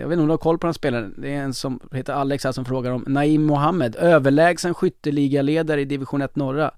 [0.00, 2.12] jag vet inte om du har koll på den spelaren, det är en som heter
[2.12, 6.70] Alex här som frågar om Naim Mohammed, överlägsen skytteligaledare i division 1 norra.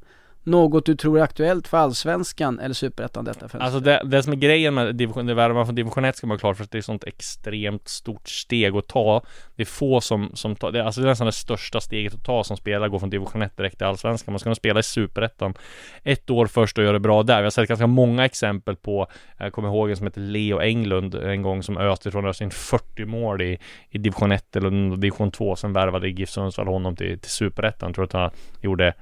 [0.47, 3.59] Något du tror är aktuellt för allsvenskan eller superettan detta fönster?
[3.59, 6.35] Alltså det, det som är grejen med division, det värvar från division 1 ska man
[6.35, 9.23] ha klart för att det är ett sånt extremt stort steg att ta.
[9.57, 12.25] Det är få som, som tar, det alltså det är nästan det största steget att
[12.25, 14.33] ta som spelare, gå från division 1 direkt till allsvenskan.
[14.33, 15.55] Man ska nog spela i superettan
[16.03, 17.39] ett år först och göra det bra där.
[17.39, 19.07] Vi har sett ganska många exempel på,
[19.39, 22.51] jag kommer ihåg en som heter Leo Englund en gång som öste ifrån öste in
[22.51, 23.59] 40 mål i,
[23.91, 25.57] i division 1 eller division 2.
[25.57, 27.89] Sen värvade GIF Sundsvall honom till, till superettan.
[27.89, 28.31] Jag tror att han
[28.61, 28.95] gjorde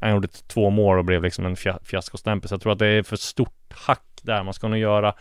[0.00, 2.48] han gjorde två mål och blev liksom en fiaskostämpel.
[2.48, 4.42] Så jag tror att det är för stort hack där.
[4.42, 5.14] Man ska nog göra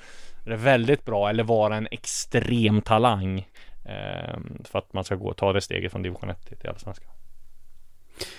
[0.45, 3.47] det väldigt bra eller vara en extrem talang.
[3.85, 6.69] Eh, för att man ska gå och ta det steget från division 1 till, till
[6.69, 7.11] allsvenskan.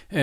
[0.09, 0.23] Eh,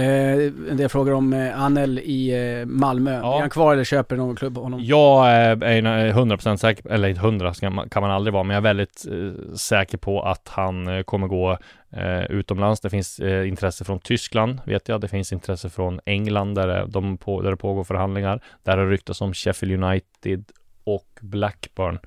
[0.69, 3.19] en del frågor om eh, Anel i eh, Malmö.
[3.19, 3.35] Ja.
[3.35, 4.79] Är han kvar eller köper någon klubb honom?
[4.83, 8.53] Jag är är 100% säker, eller inte 100 ska man- kan man aldrig vara, men
[8.53, 11.57] jag är väldigt eh, säker på att han eh, kommer gå
[11.97, 12.81] eh, utomlands.
[12.81, 15.01] Det finns eh, intresse från Tyskland, vet jag.
[15.01, 18.41] Det finns intresse från England, där, de på, där det pågår förhandlingar.
[18.63, 20.43] Där har ryktats om Sheffield United
[20.83, 21.99] och Blackburn.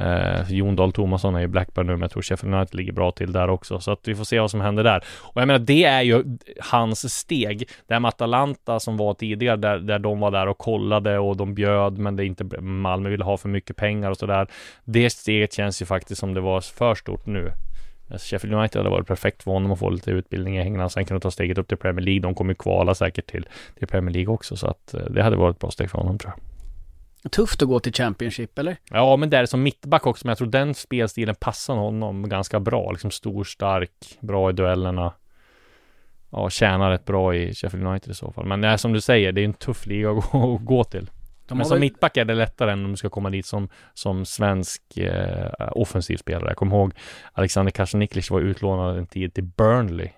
[0.00, 3.10] Eh, Jon Dahl Tomasson är ju Blackburn nu, men jag tror Sheffield United ligger bra
[3.10, 3.80] till där också.
[3.80, 5.04] Så att vi får se vad som händer där.
[5.20, 6.24] Och jag menar, det är ju
[6.60, 7.68] hans steg.
[7.86, 11.36] Det här med Atalanta som var tidigare, där, där de var där och kollade och
[11.36, 14.46] de bjöd, men det är inte Malmö ville ha för mycket pengar och sådär.
[14.84, 17.52] Det steget känns ju faktiskt som det var för stort nu.
[18.10, 20.90] Alltså, Sheffield United hade varit perfekt för honom att få lite utbildning i England.
[20.90, 22.20] Sen kunna ta steget upp till Premier League.
[22.20, 24.56] De kommer ju kvala säkert till, till Premier League också.
[24.56, 26.49] Så att eh, det hade varit ett bra steg för honom tror jag.
[27.30, 28.76] Tufft att gå till Championship, eller?
[28.90, 32.60] Ja, men det är som mittback också, men jag tror den spelstilen passar honom ganska
[32.60, 32.90] bra.
[32.90, 35.12] Liksom stor, stark, bra i duellerna.
[36.30, 38.46] Ja, tjänar rätt bra i Sheffield United i så fall.
[38.46, 40.84] Men det är som du säger, det är en tuff liga att gå, att gå
[40.84, 41.10] till.
[41.48, 43.68] De men som väl- mittback är det lättare än om du ska komma dit som,
[43.94, 46.48] som svensk eh, offensiv spelare.
[46.50, 46.92] Jag kommer ihåg
[47.32, 50.08] Alexander Kasaniklic var utlånad en tid till Burnley.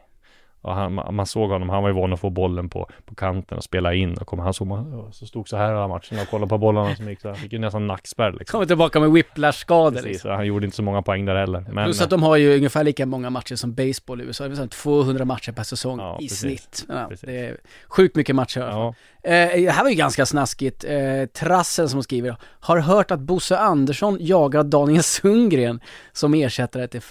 [0.62, 3.58] Och han, man såg honom, han var ju van att få bollen på, på kanten
[3.58, 4.14] och spela in.
[4.18, 6.96] Och kom, han såg man, så stod så här alla matcherna och kollade på bollarna
[6.96, 7.34] som gick så här.
[7.34, 8.52] Fick ju nästan nackspärr liksom.
[8.52, 10.30] Kommer tillbaka med whiplash-skador Precis, liksom.
[10.30, 11.64] han gjorde inte så många poäng där heller.
[11.70, 14.44] Men, Plus att de har ju ungefär lika många matcher som baseball i USA.
[14.44, 16.38] Det är så här 200 matcher per säsong Ja, i precis.
[16.40, 16.84] snitt.
[16.88, 17.56] Ja, det är
[17.88, 18.94] sjukt mycket matcher i alla fall.
[19.22, 20.84] Eh, det här var ju ganska snaskigt.
[20.84, 25.80] Eh, Trassen som skriver, har hört att Bosse Andersson jagar Daniel Sundgren
[26.12, 27.02] som ersättare till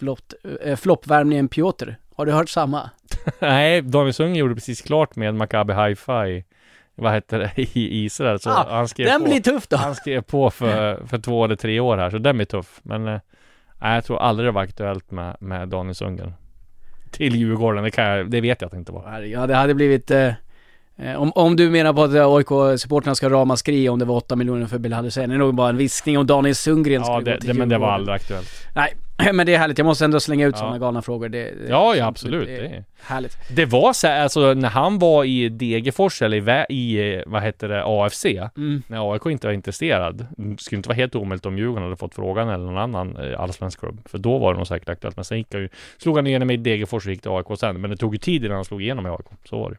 [0.64, 1.96] eh, floppvärmningen Piotr.
[2.16, 2.90] Har du hört samma?
[3.40, 6.44] Nej, Daniel Sundgren gjorde precis klart med Maccabi Hi-Fi
[6.96, 7.52] Vad heter det?
[7.62, 8.40] I Israel.
[8.40, 9.78] Så Ah, han skrev Den på, blir tuff då.
[9.78, 12.80] Han skrev på för, för två eller tre år här, så den blir tuff.
[12.84, 13.20] Men eh,
[13.82, 16.34] jag tror aldrig det var aktuellt med, med Daniel Sundgren.
[17.12, 19.20] Till Djurgården, det, kan jag, det vet jag att det inte var.
[19.22, 20.12] Ja, det hade blivit...
[20.12, 20.34] Eh,
[20.98, 24.66] eh, om, om du menar på att AIK-supportrarna ska ramaskri om det var 8 miljoner
[24.68, 27.54] för Bill Hussein, det är nog bara en viskning om Daniel Sundgren Ja, det, det,
[27.54, 28.50] men det var aldrig aktuellt.
[28.76, 28.94] Nej,
[29.34, 29.78] men det är härligt.
[29.78, 30.60] Jag måste ändå slänga ut Ja.
[30.60, 31.30] sådana galna frågor.
[31.30, 32.48] Det, det Ja, ja absolut.
[32.48, 33.38] Det Det är är, härligt.
[33.56, 37.68] det var så här, alltså när han var i Degerfors eller i, i vad heter
[37.70, 38.26] det, AFC.
[38.26, 38.84] Mm.
[38.88, 40.26] När AIK inte var intresserad.
[40.38, 43.42] Det skulle inte vara helt omöjligt om Djurgården hade fått frågan eller någon annan eh,
[43.42, 44.02] allsvensk klubb.
[44.10, 45.16] För då var det nog säkert aktuellt.
[45.16, 47.82] Men sen gick han ju, slog han igenom i Degerfors och gick till AIK sen.
[47.82, 49.26] Men det tog ju tid innan han slog igenom i AIK.
[49.50, 49.78] Så var det.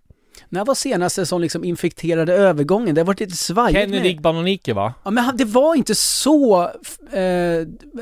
[0.48, 2.94] När var senaste som liksom infekterade övergången?
[2.94, 4.16] Det har varit lite svajigt Kennedy.
[4.20, 4.94] Banonike va?
[5.04, 6.62] Ja men han- det var inte så...
[7.12, 7.20] Eh,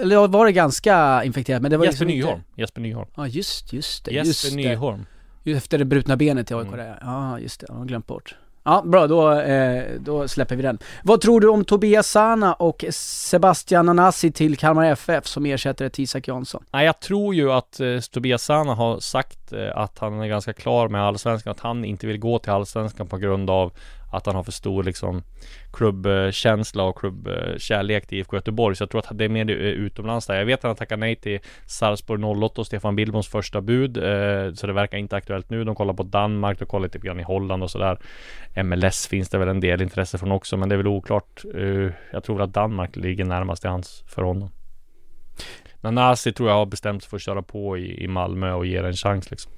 [0.01, 1.63] eller var det ganska infekterat?
[1.63, 2.39] Men det var Jesper liksom Nyholm.
[2.51, 2.61] Inte...
[2.61, 3.09] Jesper Nyholm.
[3.17, 4.11] Ja just, just det.
[4.11, 4.57] Jesper just det.
[4.57, 5.07] Nyholm.
[5.43, 6.79] Just efter det brutna benet i AIK Mm.
[6.79, 6.99] där.
[7.01, 8.35] Ja just det, jag har glömt bort.
[8.65, 10.79] Ja bra, då, eh, då släpper vi den.
[11.03, 16.05] Vad tror du om Tobias Sana och Sebastian Nanasi till Kalmar FF som ersättare till
[16.05, 16.65] Isak Jansson?
[16.73, 20.53] Nej, jag tror ju att eh, Tobias Sana har sagt eh, att han är ganska
[20.53, 23.73] klar med Allsvenskan, att han inte vill gå till Allsvenskan på grund av
[24.11, 25.23] att han har för stor liksom
[25.73, 28.77] klubbkänsla och klubbkärlek till IFK Göteborg.
[28.77, 30.39] Så jag tror att det är mer eh, utomlands där.
[30.39, 33.97] Jag vet att han tackar nej till Sarpsborg 08 och Stefan Billboms första bud.
[33.97, 35.65] Eh, så det verkar inte aktuellt nu.
[35.65, 37.99] De kollar på Danmark, de kollar lite grann i Holland och sådär.
[38.65, 41.43] MLS finns det väl en del intresse från också, men det är väl oklart.
[41.55, 44.51] Eh, jag tror väl att Danmark ligger närmast till hans för honom.
[45.81, 48.83] Nanasi tror jag har bestämt sig för att köra på i, i Malmö och ge
[48.83, 49.53] det en chans liksom.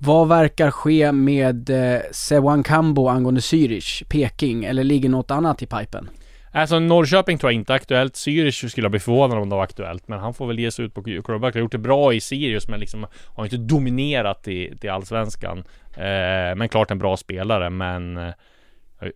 [0.00, 5.66] Vad verkar ske med eh, Sewan Kambo angående Zürich, Peking, eller ligger något annat i
[5.66, 6.10] pipen?
[6.52, 8.14] Alltså Norrköping tror jag inte är aktuellt.
[8.14, 10.08] Zürich skulle jag bli förvånad om det var aktuellt.
[10.08, 11.52] Men han får väl ge sig ut på klubbar.
[11.52, 15.58] Har gjort det bra i Sirius men liksom har inte dominerat i, i Allsvenskan.
[15.94, 18.32] Eh, men klart en bra spelare men eh,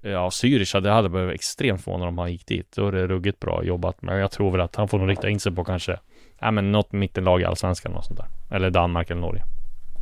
[0.03, 2.73] Ja, Zürich hade, hade blivit extremt förvånad om han gick dit.
[2.77, 4.03] Då är det ruggigt bra jobbat.
[4.03, 5.99] Men jag tror väl att han får nog rikta in sig på kanske
[6.41, 8.57] Ja men något mittenlag i Allsvenskan och sånt där.
[8.57, 9.43] Eller Danmark eller Norge.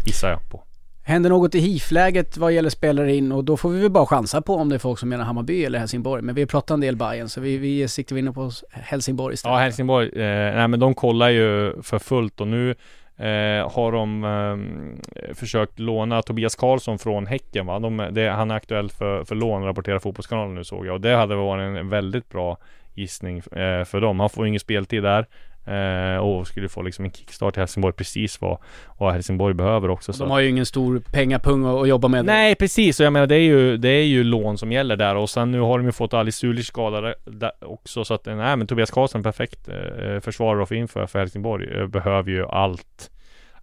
[0.07, 0.64] Gissar jag på.
[1.03, 4.43] Händer något i HIF-läget vad gäller spelare in och då får vi väl bara chansa
[4.43, 6.23] på om det är folk som menar Hammarby eller Helsingborg.
[6.23, 9.55] Men vi har pratat en del Bayern så vi, vi siktar in på Helsingborg istället.
[9.55, 10.09] Ja, Helsingborg.
[10.09, 12.71] Eh, nej, men de kollar ju för fullt och nu
[13.17, 17.67] eh, har de eh, försökt låna Tobias Karlsson från Häcken.
[17.67, 17.79] Va?
[17.79, 20.95] De, det, han är aktuell för, för lån, rapporterar Fotbollskanalen nu såg jag.
[20.95, 22.59] Och det hade varit en väldigt bra
[22.95, 24.21] gissning eh, för dem.
[24.21, 25.27] Han får ingen speltid där.
[25.64, 28.59] Eh, och skulle få liksom en kickstart i Helsingborg precis vad,
[28.99, 30.12] vad Helsingborg behöver också.
[30.12, 32.25] Så de har ju ingen stor pengapung att, att jobba med.
[32.25, 35.16] Nej precis, och jag menar det är ju Det är ju lån som gäller där.
[35.16, 38.57] Och sen nu har de ju fått Ali Sulic skadade där också så att Nej
[38.57, 42.46] men Tobias Karlsson perfekt eh, försvarare att få in för, för Helsingborg eh, Behöver ju
[42.46, 43.11] allt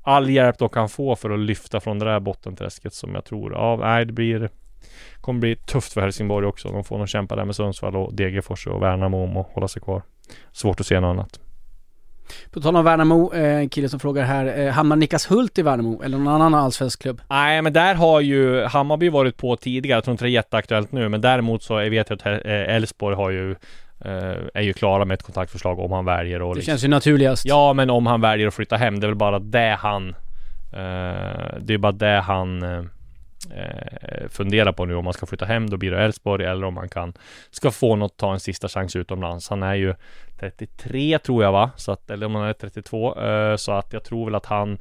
[0.01, 3.53] All hjälp de kan få för att lyfta från det där bottenträsket som jag tror
[3.53, 4.49] Ja nej det blir
[5.21, 6.69] Kommer bli tufft för Helsingborg också.
[6.69, 9.81] De får nog kämpa där med Sundsvall och Degerfors och Värnamo om att hålla sig
[9.81, 10.01] kvar.
[10.51, 11.39] Svårt att se något annat
[12.51, 15.61] På tal om Värnamo, eh, en kille som frågar här, eh, hamnar Niklas Hult i
[15.61, 17.21] Värnamo eller någon annan allsvensk klubb?
[17.29, 20.91] Nej men där har ju Hammarby varit på tidigare, jag tror inte det är jätteaktuellt
[20.91, 23.55] nu men däremot så vet jag att eh, Elfsborg har ju
[24.53, 27.45] Är ju klara med ett kontaktförslag om han väljer och Det liksom, känns ju naturligast.
[27.45, 30.15] Ja men om han väljer att flytta hem, det är väl bara det han
[31.61, 32.63] Det är bara det han
[33.51, 36.67] eh, fundera funderar på nu om man ska flytta hem då blir det Elfsborg eller
[36.67, 37.13] om man kan
[37.51, 39.49] Ska få något, ta en sista chans utomlands.
[39.49, 39.95] Han är ju
[40.39, 41.71] 33 tror jag va?
[41.75, 44.77] Så att, eller om han är 32 eh, Så att jag tror väl att han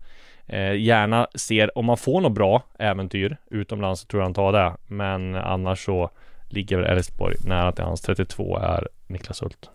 [0.47, 4.53] eh, Gärna ser, om man får något bra äventyr utomlands så tror jag han tar
[4.53, 4.77] det.
[4.87, 6.11] Men annars så
[6.49, 9.71] Ligger väl Elfsborg nära till hans 32 är Niklas Hult.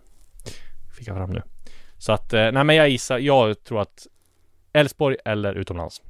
[0.97, 1.41] Fick jag fram nu.
[1.97, 4.07] Så att, eh, nej men jag gissar, jag tror att
[4.73, 6.01] Elfsborg eller utomlands.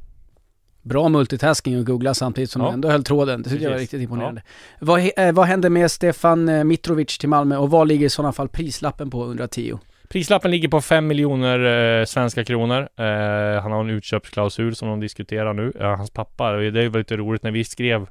[0.81, 2.67] Bra multitasking och googla samtidigt som Ja.
[2.67, 3.41] du ändå höll tråden.
[3.41, 4.41] Det tycker jag var riktigt imponerande.
[4.79, 8.09] Vad, he- eh, vad hände med Stefan eh, Mitrovic till Malmö och vad ligger i
[8.09, 9.77] sådana fall prislappen på 110?
[10.09, 12.79] Prislappen ligger på 5 miljoner eh, svenska kronor.
[12.97, 15.73] Eh, han har en utköpsklausul som de diskuterar nu.
[15.79, 18.07] Eh, hans pappa, det var lite roligt när vi skrev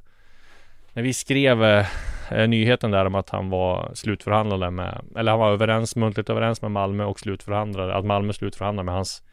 [0.93, 1.85] när vi skrev eh,
[2.31, 6.61] eh, nyheten där om att han var slutförhandlade med, eller han var överens, muntligt överens
[6.61, 9.23] med Malmö och slutförhandlade, att Malmö slutförhandlade med hans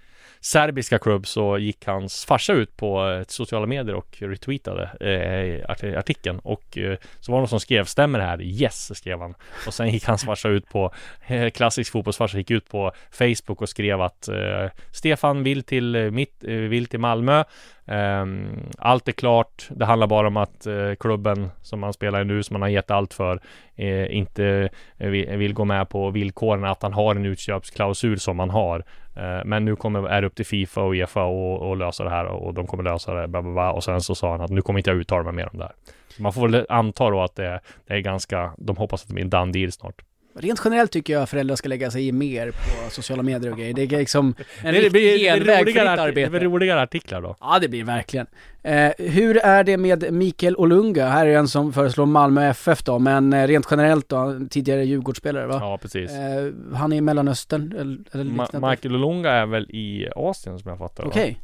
[0.41, 6.39] serbiska klubb så gick hans farsa ut på eh, sociala medier och retweetade eh, artikeln
[6.39, 8.43] och eh, så var det någon som skrev stämmer det här?
[8.43, 9.34] Yes skrev han
[9.66, 10.93] och sen gick hans farsa ut på
[11.26, 16.11] eh, klassisk fotbollsfarsa gick ut på Facebook och skrev att eh, Stefan vill till eh,
[16.11, 17.45] mitt, eh, vill till Malmö
[17.86, 19.68] ehm, allt är klart.
[19.70, 22.68] Det handlar bara om att eh, klubben som man spelar i nu, som man har
[22.68, 23.41] gett allt för,
[23.76, 24.68] eh, inte
[24.99, 28.84] eh, vill, vill gå med på villkoren att han har en utköpsklausul som man har.
[29.19, 32.11] Eh, men nu kommer, är det upp till Fifa och Uefa och, och lösa det
[32.11, 33.29] här och de kommer lösa det.
[33.29, 33.73] Bla, bla, bla.
[33.73, 35.64] Och sen så sa han att nu kommer inte jag uttala mig mer om det
[35.64, 35.75] här.
[36.09, 39.14] Så man får väl anta då att det, det är ganska, de hoppas att det
[39.14, 40.03] blir en done deal snart.
[40.35, 43.59] Rent generellt tycker jag att föräldrar ska lägga sig i mer på sociala medier och
[43.59, 43.74] grejer.
[43.74, 46.31] Det är liksom en det, blir, genväg blir för ditt arti- det arbete.
[46.31, 47.37] blir roligare artiklar då.
[47.41, 48.26] Ja, det blir verkligen.
[48.62, 51.09] Eh, hur är det med Mikael Olunga?
[51.09, 55.47] Här är en som föreslår Malmö FF då, men eh, rent generellt då, tidigare Djurgårdsspelare
[55.47, 55.59] va?
[55.61, 56.11] Ja, precis.
[56.11, 58.70] Eh, han är i Mellanöstern eller, eller Ma- liknande?
[58.70, 61.05] Michael Olunga är väl i Asien som jag fattar?
[61.07, 61.39] Okej.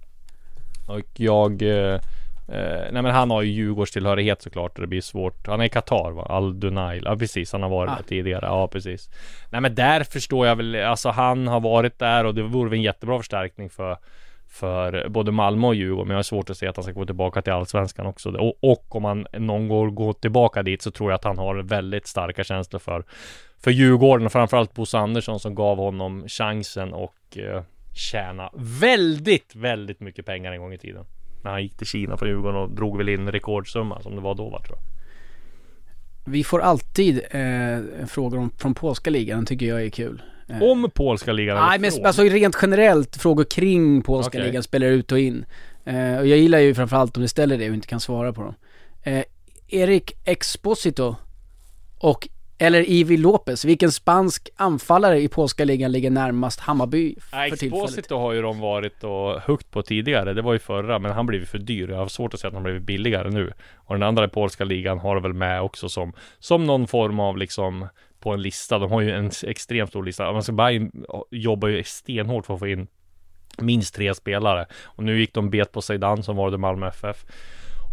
[0.89, 2.01] Och jag eh,
[2.49, 5.69] eh, Nej men han har ju Djurgårdstillhörighet såklart och det blir svårt Han är i
[5.69, 6.23] Qatar va?
[6.23, 7.97] Al Dunail Ja precis, han har varit Ah.
[7.97, 9.11] där tidigare Ja precis
[9.51, 12.79] Nej men där förstår jag väl Alltså han har varit där och det vore väl
[12.79, 13.97] en jättebra förstärkning för
[14.49, 17.07] för både Malmö och Djurgården, men jag har svårt att se att han ska gå
[17.07, 18.31] tillbaka till Allsvenskan också.
[18.31, 21.55] Och, och om han någon gång går tillbaka dit så tror jag att han har
[21.63, 23.05] väldigt starka känslor för,
[23.59, 27.63] för Djurgården och framförallt Bosse Andersson som gav honom chansen och eh,
[27.95, 31.05] tjäna väldigt, väldigt mycket pengar en gång i tiden.
[31.45, 34.35] När han gick till Kina från Djurgården och drog väl in rekordsumma som det var
[34.35, 34.95] då va, tror jag.
[36.33, 40.23] Vi får alltid eh, frågor om, från polska ligan, den tycker jag är kul.
[40.49, 44.47] Eh, Om polska ligan Nej men alltså rent generellt frågor kring polska Okej.
[44.47, 45.45] ligan spelar ut och in.
[45.85, 48.43] Eh, och jag gillar ju framförallt om du ställer det och inte kan svara på
[48.43, 48.55] dem.
[49.03, 49.25] Eh,
[49.69, 51.17] Erik Exposito
[51.99, 52.29] och,
[52.59, 57.85] eller Ivi Lopez, vilken spansk anfallare i polska ligan ligger närmast Hammarby Nej, för tillfället?
[57.85, 60.35] Exposito har ju de varit och högt på tidigare.
[60.35, 61.89] Det var ju förra, men han blivit för dyr.
[61.89, 63.53] Jag har svårt att säga att han blivit billigare nu.
[63.75, 67.37] Och den andra i polska ligan har väl med också som, som någon form av
[67.37, 67.89] liksom
[68.21, 68.79] på en lista.
[68.79, 70.33] De har ju en extremt stor lista.
[70.33, 72.87] Man ska bara in, jobbar ju stenhårt för att få in
[73.59, 74.67] minst tre spelare.
[74.85, 77.25] Och nu gick de bet på Zeidan som var det Malmö FF.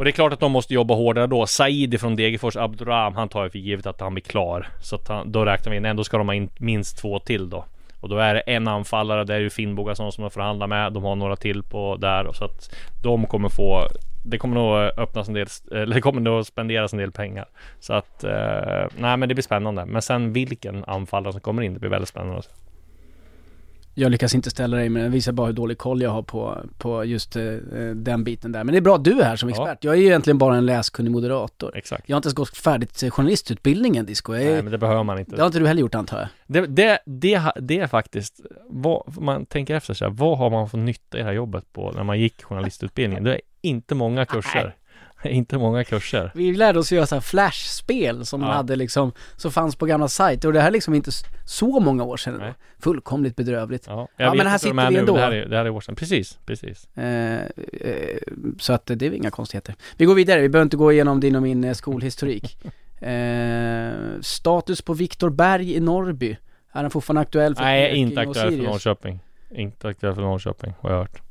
[0.01, 1.47] Och det är klart att de måste jobba hårdare då.
[1.47, 4.67] Saidi från Degerfors, Abdurraham, han tar ju för givet att han blir klar.
[4.79, 7.49] Så att han, då räknar vi in, ändå ska de ha in minst två till
[7.49, 7.65] då.
[7.99, 10.93] Och då är det en anfallare, det är ju Finnbogason som de förhandlar med.
[10.93, 13.87] De har några till på där och så att de kommer få
[14.23, 17.45] det kommer nog öppnas en del, eller det kommer nog spenderas en del pengar.
[17.79, 19.85] Så att, eh, nej men det blir spännande.
[19.85, 22.41] Men sen vilken anfallare som kommer in, det blir väldigt spännande.
[23.93, 26.57] Jag lyckas inte ställa dig men det visar bara hur dålig koll jag har på,
[26.77, 27.43] på just eh,
[27.95, 28.63] den biten där.
[28.63, 29.55] Men det är bra att du är här som Ja.
[29.55, 29.83] expert.
[29.83, 31.77] Jag är ju egentligen bara en läskunnig moderator.
[31.77, 32.09] Exakt.
[32.09, 34.33] Jag har inte ens gått färdigt eh, journalistutbildningen Disco.
[34.33, 35.35] Jag är, Nej men det behöver man inte.
[35.35, 36.27] Det har inte du heller gjort antar jag?
[36.47, 40.69] Det, det, det, det är faktiskt, vad, man tänker efter så här, vad har man
[40.69, 43.23] för nytta i det här jobbet på när man gick journalistutbildningen?
[43.23, 44.75] Det är inte många kurser.
[45.29, 46.31] inte många kurser.
[46.35, 48.55] Vi lärde oss göra så här flashspel som man Ja.
[48.55, 51.11] hade liksom, som fanns på gamla sajter och det här är liksom inte
[51.45, 52.35] så många år sedan.
[52.39, 52.53] Nej.
[52.79, 53.83] Fullkomligt bedrövligt.
[53.87, 55.15] Ja, Ja, men här sitter vi nu, ändå.
[55.15, 55.95] Det här är, det här är år sedan.
[55.95, 56.97] Precis, precis.
[56.97, 58.17] Eh, eh,
[58.59, 59.75] så att det är inga konstigheter.
[59.97, 62.57] Vi går vidare, vi behöver inte gå igenom din och min eh, skolhistorik.
[63.01, 63.91] Eh,
[64.21, 66.31] status på Viktor Berg i Norrby.
[66.71, 68.63] Är han fortfarande aktuell för Nej, Peking inte aktuell för?
[68.63, 69.19] Norrköping.
[69.51, 71.21] Inte aktuell för Norrköping, har jag hört.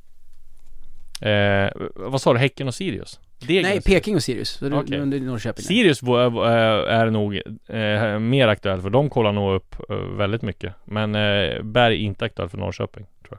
[1.20, 2.38] Eh, vad sa du?
[2.38, 3.20] Häcken och Sirius?
[3.40, 3.82] Degen Nej.
[3.82, 4.48] Peking och Sirius.
[4.50, 4.98] Så du, Okej.
[5.00, 5.64] under Norrköping.
[5.64, 7.36] Sirius är, är nog
[7.68, 10.74] eh, mer aktuell för de kollar nog upp eh, väldigt mycket.
[10.84, 13.38] Men eh, Berg är inte aktuell för Norrköping, tror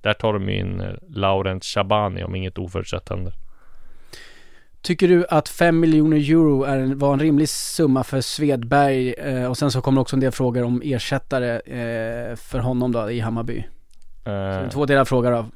[0.00, 3.32] Där tar de in eh, Laurent Shabani om inget oförutsett händer.
[4.82, 9.12] Tycker du att 5 miljoner euro är en, var en rimlig summa för Svedberg?
[9.12, 13.10] Eh, och sen så kommer också en del frågor om ersättare eh, för honom då
[13.10, 13.64] i Hammarby.
[14.24, 15.46] Så är Eh, två delar fråga då.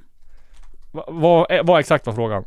[1.08, 2.44] vad, eh, vad exakt var frågan?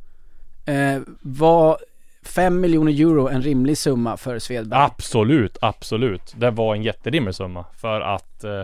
[0.65, 1.77] Eh, var
[2.25, 4.79] 5 miljoner euro en rimlig summa för Svedberg?
[4.81, 6.33] Absolut, absolut.
[6.37, 8.59] Det var en jätterimlig summa för att eh,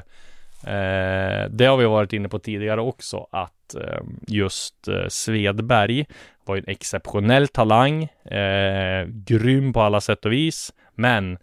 [0.73, 6.05] eh, det har vi varit inne på tidigare också att eh, just eh, Svedberg
[6.45, 11.37] var ju en exceptionell talang, eh, grym på alla sätt och vis, men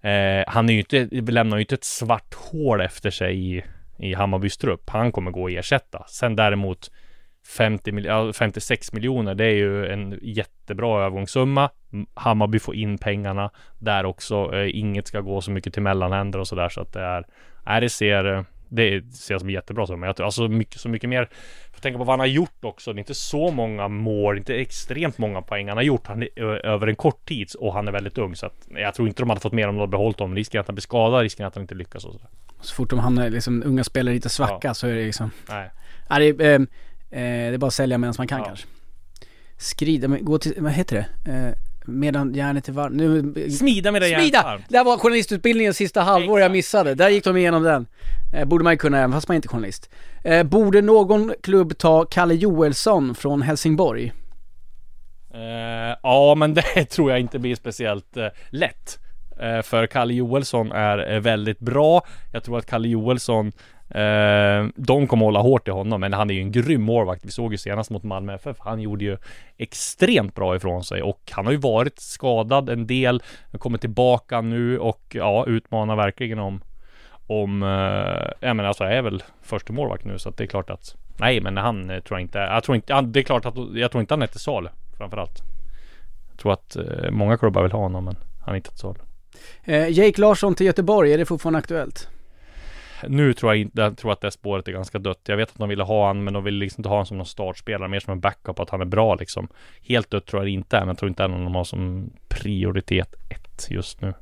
[0.00, 3.64] eh, han är ju inte, lämnar ju inte ett svart hål efter sig i,
[3.98, 4.90] i Hammarbys trupp.
[4.90, 6.04] Han kommer gå och ersätta.
[6.08, 6.90] Sen däremot
[7.46, 11.70] 50 mil- ja, 56 miljoner, det är ju en jättebra övergångssumma.
[12.14, 14.54] Hammarby får in pengarna där också.
[14.54, 17.24] Eh, inget ska gå så mycket till mellanhänder och sådär så att det är,
[17.66, 20.06] nej det ser, eh, det ser jag som jättebra summa.
[20.06, 21.28] Jag tror- Alltså mycket, så mycket mer,
[21.72, 22.92] får tänka på vad han har gjort också.
[22.92, 26.38] Det är inte så många mål, inte extremt många poäng han har gjort han, är,
[26.66, 29.28] över en kort tid och han är väldigt ung så att jag tror inte de
[29.28, 30.36] hade fått mer om de hade behållit honom.
[30.36, 32.28] Risken att han blir skadad, risken att han inte lyckas och sådär.
[32.60, 35.70] Så fort de hamnar, liksom unga spelare lite svacka så är det liksom, Nej.
[36.08, 36.60] ja, det, är, eh, eh,
[37.10, 37.18] det
[37.54, 38.44] är bara att sälja medan man kan Ja.
[38.44, 38.66] kanske.
[39.58, 41.32] Skrida, men gå till, vad heter det?
[41.32, 41.52] Eh,
[41.86, 42.96] medan järnet är varmt.
[42.96, 44.38] Nu, Smida med det Smida!
[44.38, 44.64] järnvarmt.
[44.68, 46.94] Där var journalistutbildningen sista halvår jag missade.
[46.94, 47.86] Där gick de igenom den.
[48.34, 49.90] Eh, borde man ju kunna även fast man inte är journalist.
[50.24, 54.12] Eh, borde någon klubb ta Kalle Joelsson från Helsingborg?
[55.34, 58.98] Eh, ja, men det tror jag inte blir speciellt eh, lätt.
[59.40, 62.02] Eh, för Kalle Joelsson är eh, väldigt bra.
[62.32, 63.52] Jag tror att Kalle Joelsson
[63.90, 67.24] Eh, de kommer hålla hårt i honom, men han är ju en grym målvakt.
[67.24, 68.56] Vi såg ju senast mot Malmö FF.
[68.60, 69.16] Han gjorde ju
[69.56, 73.22] extremt bra ifrån sig och han har ju varit skadad en del.
[73.58, 76.60] Kommer tillbaka nu och ja, utmanar verkligen om
[77.26, 80.70] om, eh, jag menar alltså är väl första målvakt nu så att det är klart
[80.70, 83.54] att Nej men han eh, tror jag inte, jag tror inte, det är klart att
[83.74, 84.68] jag tror inte han är till salu
[84.98, 85.42] framförallt.
[86.30, 88.98] Jag tror att eh, många klubbar vill ha honom men han är inte till salu.
[89.64, 92.08] Eh, Jake Larsson till Göteborg, är det fortfarande aktuellt?
[93.08, 95.20] Nu tror jag inte, jag tror att det spåret är ganska dött.
[95.26, 97.16] Jag vet att de ville ha han men de vill liksom inte ha honom som
[97.16, 99.48] någon startspelare, mer som en backup, att han är bra liksom.
[99.82, 101.64] Helt dött tror jag inte är, men jag tror inte det är någon de har
[101.64, 104.14] som prioritet ett just nu.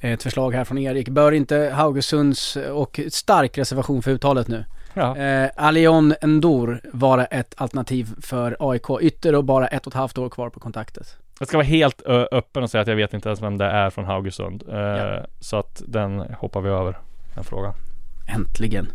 [0.00, 1.08] Ett förslag här från Erik.
[1.08, 4.64] Bör inte Haugesunds och stark reservation för uttalet nu.
[4.94, 5.16] Ja.
[5.16, 8.90] Eh, Alion Endor vara ett alternativ för AIK.
[9.00, 11.16] Ytter och bara ett och ett halvt år kvar på kontraktet.
[11.38, 12.02] Jag ska vara helt
[12.32, 14.64] öppen och säga att jag vet inte ens vem det är från Haugesund.
[14.68, 15.26] Eh, Ja.
[15.40, 16.98] Så att den hoppar vi över,
[17.34, 17.74] den frågan.
[18.26, 18.92] Äntligen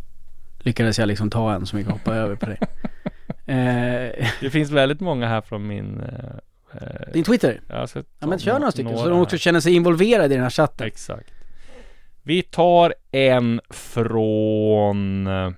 [0.60, 2.58] lyckades jag liksom ta en som vi kan hoppa över på det.
[3.50, 6.00] Eh, Det finns väldigt många här från min...
[6.74, 7.62] Eh, din Twitter?
[7.70, 9.40] Ja ta men kör några stycken så några de också här.
[9.40, 10.88] känner sig involverade i den här chatten.
[10.88, 11.32] Exakt.
[12.24, 15.28] Vi tar en från...
[15.28, 15.52] Eh,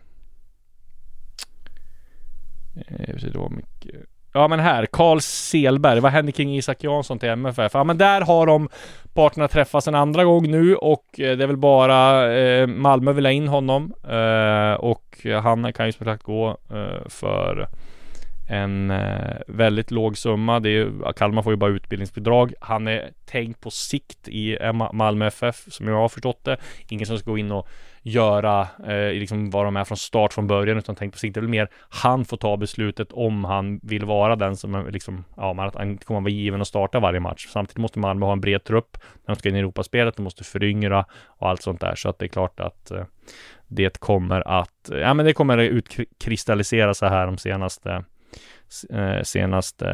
[2.76, 3.96] eh, det var mycket...
[4.34, 6.00] Ja men här, Karl Selberg.
[6.00, 7.72] Vad hände kring Isak Jansson till MFF?
[7.74, 8.70] Ja men där har de
[9.14, 13.26] parterna träffats en andra gång nu och eh, det är väl bara eh, Malmö vill
[13.26, 13.94] ha in honom.
[14.10, 15.06] Eh, och
[15.44, 17.68] han kan ju som sagt gå eh, för
[18.52, 20.60] en eh, väldigt låg summa.
[20.60, 22.54] Det är Kalmar får ju bara utbildningsbidrag.
[22.62, 26.58] Han är tänkt på sikt i eh, Malmö FF som jag har förstått det.
[26.88, 27.68] Ingen som ska gå in och
[28.02, 31.34] göra, eh, liksom de är från start från början utan tänkt på sikt.
[31.34, 35.24] Det är väl mer han får ta beslutet om han vill vara den som liksom,
[35.38, 37.48] ja, man, att han inte kommer vara given att starta varje match.
[37.50, 40.16] Samtidigt måste Malmö ha en bred trupp när de ska in i Europaspelet.
[40.16, 41.96] De måste föryngra och allt sånt där.
[41.96, 43.04] Så att det är klart att eh,
[43.68, 48.04] det kommer att, ja men det kommer att utkristallisera sig här de senaste
[49.24, 49.88] senaste,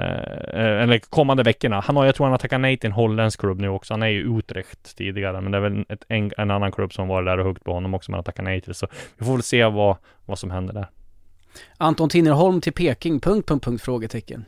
[0.53, 1.79] eh, eller kommande veckorna.
[1.79, 3.93] Han har, jag tror han har tackat nej till en holländsk klubb nu också.
[3.93, 7.07] Han är ju Utrecht tidigare, men det är väl ett, en, en annan klubb som
[7.07, 8.73] var där och huggt på honom också, men han har tackat nej till.
[8.73, 10.89] Så vi får väl se vad, vad som händer där.
[11.77, 14.45] Anton Tinnerholm till Peking, punkt, punkt, punkt, frågetecken.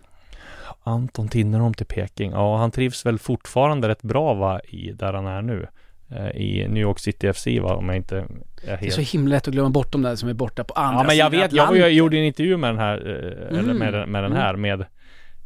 [0.84, 2.32] Anton Tinnerholm till Peking.
[2.32, 5.68] Ja, han trivs väl fortfarande rätt bra va, i där han är nu.
[6.12, 8.26] Eh, I New York City FC va, om jag inte är
[8.66, 8.94] Det är helt...
[8.94, 11.18] så himla lätt att glömma bort de där som är borta på andra Ja men
[11.18, 13.78] jag sidan vet, jag, jag gjorde en intervju med den här, eh, eller Mm.
[13.78, 14.44] med, med den Mm.
[14.44, 14.86] här, med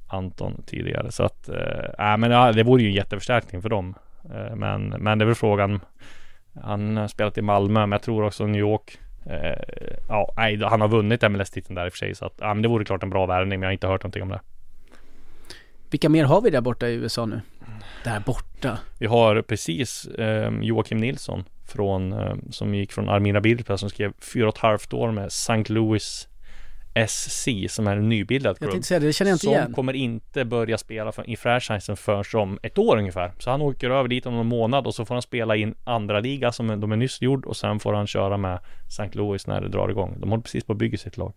[0.07, 1.12] Anton tidigare.
[1.12, 3.95] Så att, äh, men ja, det vore ju en jätteförstärkning för dem.
[4.34, 5.80] Eh, men, men det är väl frågan,
[6.62, 8.97] han har spelat i Malmö, men jag tror också New York.
[9.26, 9.59] Eh,
[10.09, 12.62] ja, nej, han har vunnit MLS-titeln där i och för sig, så att, ja, men
[12.62, 14.39] det vore klart en bra värvning, men jag har inte hört någonting om det.
[15.89, 17.41] Vilka mer har vi där borta i USA nu?
[18.04, 18.78] Där borta?
[18.99, 24.14] Vi har precis eh, Joakim Nilsson från, eh, som gick från Armina Birpa som skrev
[24.34, 25.64] fyra och ett halvt år med St.
[25.74, 26.28] Louis
[27.08, 28.72] SC som är en nybildad Jag klubb.
[28.72, 29.74] tänkte säga det, det känner jag inte som igen.
[29.74, 33.32] kommer inte börja spela för, i franchisen förrän om ett år ungefär.
[33.39, 35.76] Så han åker över dit om någon månad och så får han spela i en
[35.84, 39.10] andra liga som de är nyss gjord och sen får han köra med St.
[39.12, 40.18] Louis när det drar igång.
[40.20, 41.34] De håller precis på att bygga sitt lag.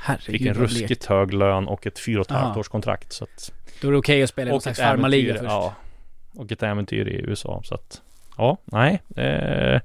[0.00, 1.04] Herregud Fick en ruskigt blekt.
[1.04, 3.12] hög lön och ett fyra och ett halvt års kontrakt.
[3.12, 5.44] Så att, Då är det okej att spela i någon slags farmarliga först.
[5.44, 5.74] ja,
[6.36, 7.60] och ett äventyr i USA.
[7.64, 8.02] Så att,
[8.36, 9.02] ja, nej.
[9.16, 9.80] Eh,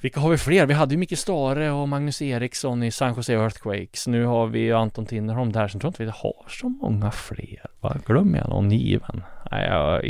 [0.00, 0.66] vilka har vi fler?
[0.66, 4.06] Vi hade ju Micke Stare och Magnus Eriksson i San Jose Earthquakes.
[4.06, 5.68] Nu har vi ju Anton Tinnerholm där.
[5.68, 7.66] Sen tror jag inte vi har så många fler.
[7.80, 7.96] Va?
[8.06, 9.22] Glömmer jag någon given?
[9.50, 10.04] Nej, jag,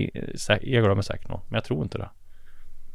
[0.62, 1.40] jag glömmer säkert någon.
[1.48, 2.08] Men jag tror inte det.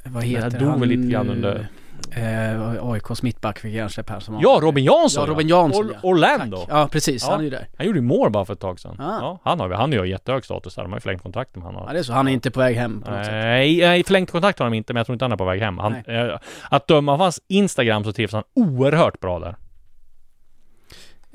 [0.05, 1.32] Vad heter dog han väl lite grann nu?
[1.34, 1.68] under-
[2.12, 5.24] Eh, AIKs mittback fick hjärnsläpp här som var- Ja, Robin Jansson!
[5.24, 6.00] Ja, Robin Jansson ja.
[6.10, 6.58] Orlando!
[6.58, 6.68] Tack.
[6.70, 7.24] Ja, precis.
[7.26, 7.32] Ja.
[7.32, 7.68] Han är ju där.
[7.78, 8.95] Han gjorde ju mål bara för ett tag sedan.
[9.00, 9.20] Ah.
[9.22, 9.70] Ja, han har.
[9.70, 10.84] Han har ju jättehög status där.
[10.84, 11.86] De har ju förlängt kontrakt med han har.
[11.88, 12.14] Ja, det är så.
[12.14, 13.34] Han är inte på väg hem på något sätt.
[13.34, 15.62] Nej, nej, förlängt kontakt har de inte, men jag tror inte han är på väg
[15.62, 15.78] hem.
[15.78, 16.38] Han, eh,
[16.70, 19.56] att döma av hans Instagram så trivs han oerhört bra där.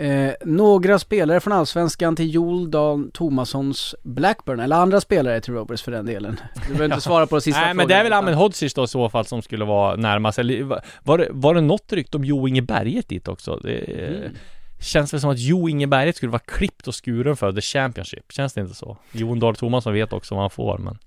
[0.03, 5.83] Eh, några spelare från Allsvenskan till Joel Dahl Tomassons Blackburn, eller andra spelare till Rovers
[5.83, 6.41] för den delen.
[6.55, 7.77] Du behöver inte svara på den sista Nej frågan.
[7.77, 10.63] men det är väl Ahmed Hodzic då i så fall som skulle vara närmast, eller
[10.63, 13.57] va- var det, var det något rykte om Jo Inge Berget dit också?
[13.57, 14.33] Det Mm.
[14.81, 18.33] känns väl som att Jo Inge Berget skulle vara klippt och skuren för The Championship,
[18.33, 18.97] känns det inte så?
[19.13, 20.99] Jon Dahl Tomasson vet också vad han får men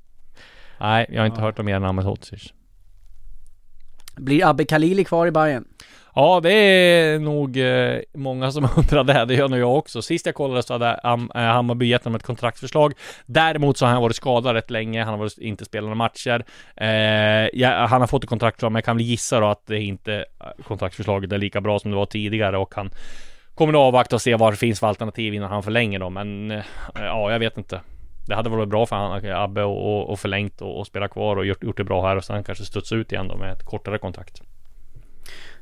[0.80, 1.46] Nej, jag har inte Ja.
[1.46, 2.54] hört om mer än Ahmed Hodzic
[4.18, 5.66] blir Abbe Khalili kvar i Bayern?
[6.18, 9.26] Ja, det är nog eh, många som undrar det.
[9.26, 10.02] Det gör nog jag också.
[10.02, 12.94] Sist jag kollade så hade Am- eh, Hammarby gett honom ett kontraktsförslag.
[13.26, 15.04] Däremot så har han varit skadad rätt länge.
[15.04, 16.46] Han har varit, inte spelat några matcher.
[16.76, 16.88] Eh,
[17.54, 20.14] ja, han har fått ett kontraktförslag, men jag kan väl gissa då att det inte
[20.16, 22.92] eh, kontraktförslaget är lika bra som det var tidigare och han
[23.56, 26.14] kommer att avvakta och se vad det finns för alternativ innan han förlänger dem.
[26.14, 26.64] Men eh,
[26.96, 27.82] ja, jag vet inte.
[28.28, 31.36] Det hade varit bra för han, Abbe och, och, och förlängt och, och spela kvar
[31.36, 33.64] och gjort, gjort det bra här och sen kanske studsa ut igen då med ett
[33.64, 34.42] kortare kontrakt.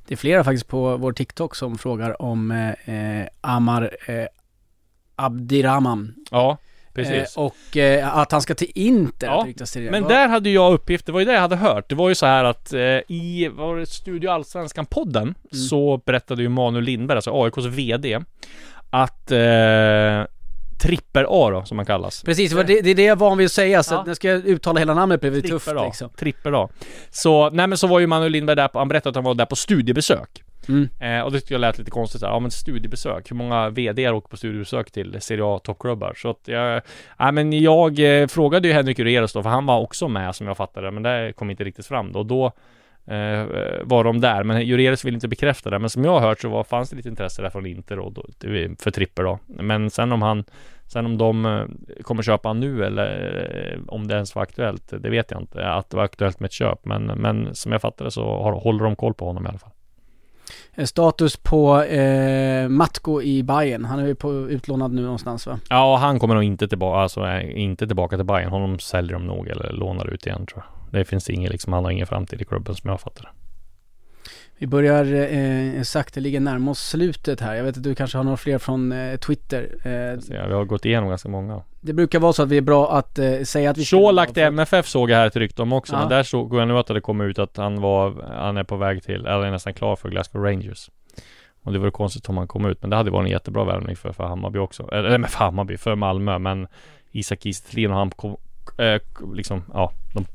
[0.08, 4.26] Det är flera faktiskt på vår TikTok som frågar om eh, eh, Amar eh,
[5.16, 6.16] Abdirahman.
[6.32, 6.58] Ja,
[6.94, 7.38] precis.
[7.38, 9.92] Eh, och eh, att han ska till Inter, Ja, till det.
[9.92, 11.90] Men där hade jag uppgift, det var ju det jag hade hört.
[11.90, 15.36] Det var ju så här att eh, i, var det, Studio Allsvenskan-podden Mm.
[15.70, 18.20] så berättade ju Manuel Lindberg, alltså AIKs VD,
[18.90, 19.32] att
[20.84, 22.24] eh, Tripper A då, som man kallas.
[22.24, 24.00] Precis, det, var det, är det jag är van vid att säga, så Ja.
[24.00, 26.10] att när ska jag uttala hela namnet blir det tufft liksom.
[26.10, 26.70] Tripper A.
[27.10, 29.36] Så, nej men så var ju Manuel Lindberg där på, han berättade att han var
[29.36, 30.44] där på studiebesök.
[30.68, 30.90] Mm.
[31.00, 33.70] Eh, och det tyckte jag lät lite konstigt så här, ja men studiebesök, hur många
[33.70, 36.14] VD åker på studiebesök till Serie A toppklubbar?
[36.18, 36.82] Så att jag,
[37.18, 40.48] ja men jag eh, frågade ju Henrik Ureus då, för han var också med som
[40.48, 42.20] jag fattade men det kom inte riktigt fram då.
[42.20, 42.52] Och då
[43.84, 45.80] var de där, men Ureus vill inte bekräfta det.
[45.80, 48.14] Men som jag har hört så var, fanns det lite intresse där från Inter och
[48.14, 48.26] då,
[48.80, 49.40] för Tripper då.
[49.48, 50.44] Men sen om han,
[50.88, 51.66] sen om de eh,
[52.04, 55.68] kommer köpa han nu eller eh, om det ens var aktuellt, det vet jag inte.
[55.68, 58.84] Att det var aktuellt med ett köp, men, men som jag fattade så har, håller
[58.84, 59.72] de koll på honom i alla fall.
[60.76, 63.86] Eh, Status på eh, Matko i Bayern.
[63.86, 65.60] Han är ju på utlånad nu någonstans va?
[65.70, 68.50] Ja, han kommer nog inte tillbaka, alltså eh, inte tillbaka till Bayern.
[68.50, 70.83] Honom säljer de nog eller lånar ut igen tror jag.
[71.00, 73.30] Det finns inget liksom, han har ingen framtid i klubben som jag fattar det.
[74.58, 77.56] Vi börjar eh, sakteligen närma oss slutet här.
[77.56, 79.62] Jag vet att du kanske har några fler från eh, Twitter.
[79.64, 81.62] Eh, Så ja, vi har gått igenom ganska många.
[81.82, 84.44] det brukar vara så att vi är bra att eh, säga att vi Colak till
[84.44, 86.00] MFF såg jag här ett rykte om också, Ja.
[86.00, 88.76] men där såg jag nu att det kom ut att han var, han är på
[88.78, 90.90] väg till, eller är nästan klar för Glasgow Rangers.
[91.64, 93.96] Och det vore konstigt om han kom ut, men det hade varit en jättebra värvning
[93.96, 94.90] för, för Hammarby också.
[94.92, 96.68] Eller men för Hammarby, för Malmö, men
[97.12, 98.38] Isak Kiese och han kom,
[98.78, 99.02] eh,
[99.36, 100.26] liksom, ja, de,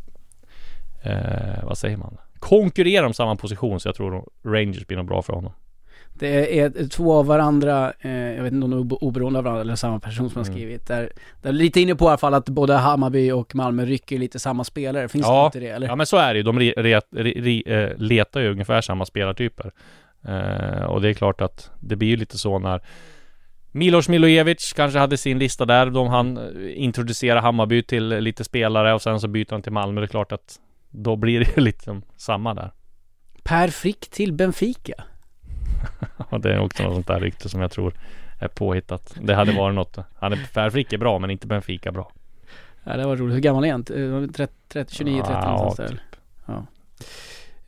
[1.03, 2.17] eh, vad säger man?
[2.39, 5.53] Konkurrerar om samma position, så jag tror Rangers blir nog bra för honom.
[6.15, 9.45] Det är två av varandra, eh, jag vet inte om de är obe- oberoende av
[9.45, 10.55] varandra eller samma person som har Mm.
[10.57, 10.87] skrivit.
[10.87, 14.19] Där, där är lite inne på i alla fall att både Hammarby och Malmö rycker
[14.19, 15.09] lite samma spelare.
[15.09, 15.41] Finns Ja.
[15.41, 15.87] det inte det eller?
[15.87, 18.81] Ja men så är det ju, de re, re, re, re, eh, letar ju ungefär
[18.81, 19.73] samma spelartyper.
[20.29, 22.81] Eh, och det är klart att det blir ju lite så när
[23.73, 26.43] Milos Milojevic kanske hade sin lista där, de han eh,
[26.85, 30.01] introducera Hammarby till lite spelare och sen så byter han till Malmö.
[30.01, 30.59] Det är klart att
[30.91, 32.73] då blir det ju lite som samma där.
[33.43, 34.95] Per Frick till Benfica.
[36.31, 37.95] Och det är också något sånt där rykte som jag tror
[38.39, 39.15] är påhittat.
[39.23, 39.99] Det hade varit något.
[40.17, 42.13] Han är, Per Frick är bra men inte Benfica bra.
[42.85, 43.37] Ja det var roligt.
[43.37, 43.81] Hur gammal är han?
[44.25, 45.97] Eh, 30, 30, 29, 30 Ja, någonstans där.
[45.97, 46.01] typ.
[46.47, 46.67] Ja.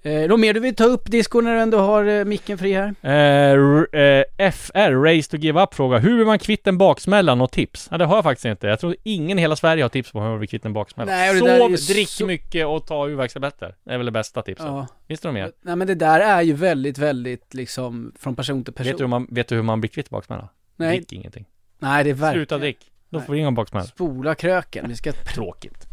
[0.02, 2.72] Eh, något mer du vill ta upp Disco när du ändå har eh, micken fri
[2.72, 2.94] här?
[3.02, 7.34] Eh, eh, FR, Race to Give Up fråga Hur blir man kvitt en baksmälla?
[7.34, 7.88] Något tips?
[7.90, 8.66] Ja, det har jag faktiskt inte.
[8.66, 11.12] Jag tror ingen i hela Sverige har tips på hur man blir kvitt en baksmälla.
[11.12, 13.74] Nej, och det där är Sov, ju drick så- mycket och ta huvudvärkstabletter.
[13.84, 14.66] Det är väl det bästa tipset.
[14.66, 14.86] Ja.
[15.08, 15.52] Finns det något mer?
[15.62, 18.90] Nej men det där är ju väldigt, väldigt liksom från person till person.
[18.90, 20.48] Vet du, hur man, vet du hur man blir kvitt baksmälla?
[20.76, 21.44] Nej, Drick ingenting.
[21.78, 22.34] nej det är verkligen.
[22.34, 22.78] Sluta drick.
[23.10, 23.26] Då Nej.
[23.26, 23.86] får du ingen baksmälla.
[23.86, 24.84] Spola kröken.
[24.88, 25.86] Vi ska, Tråkigt.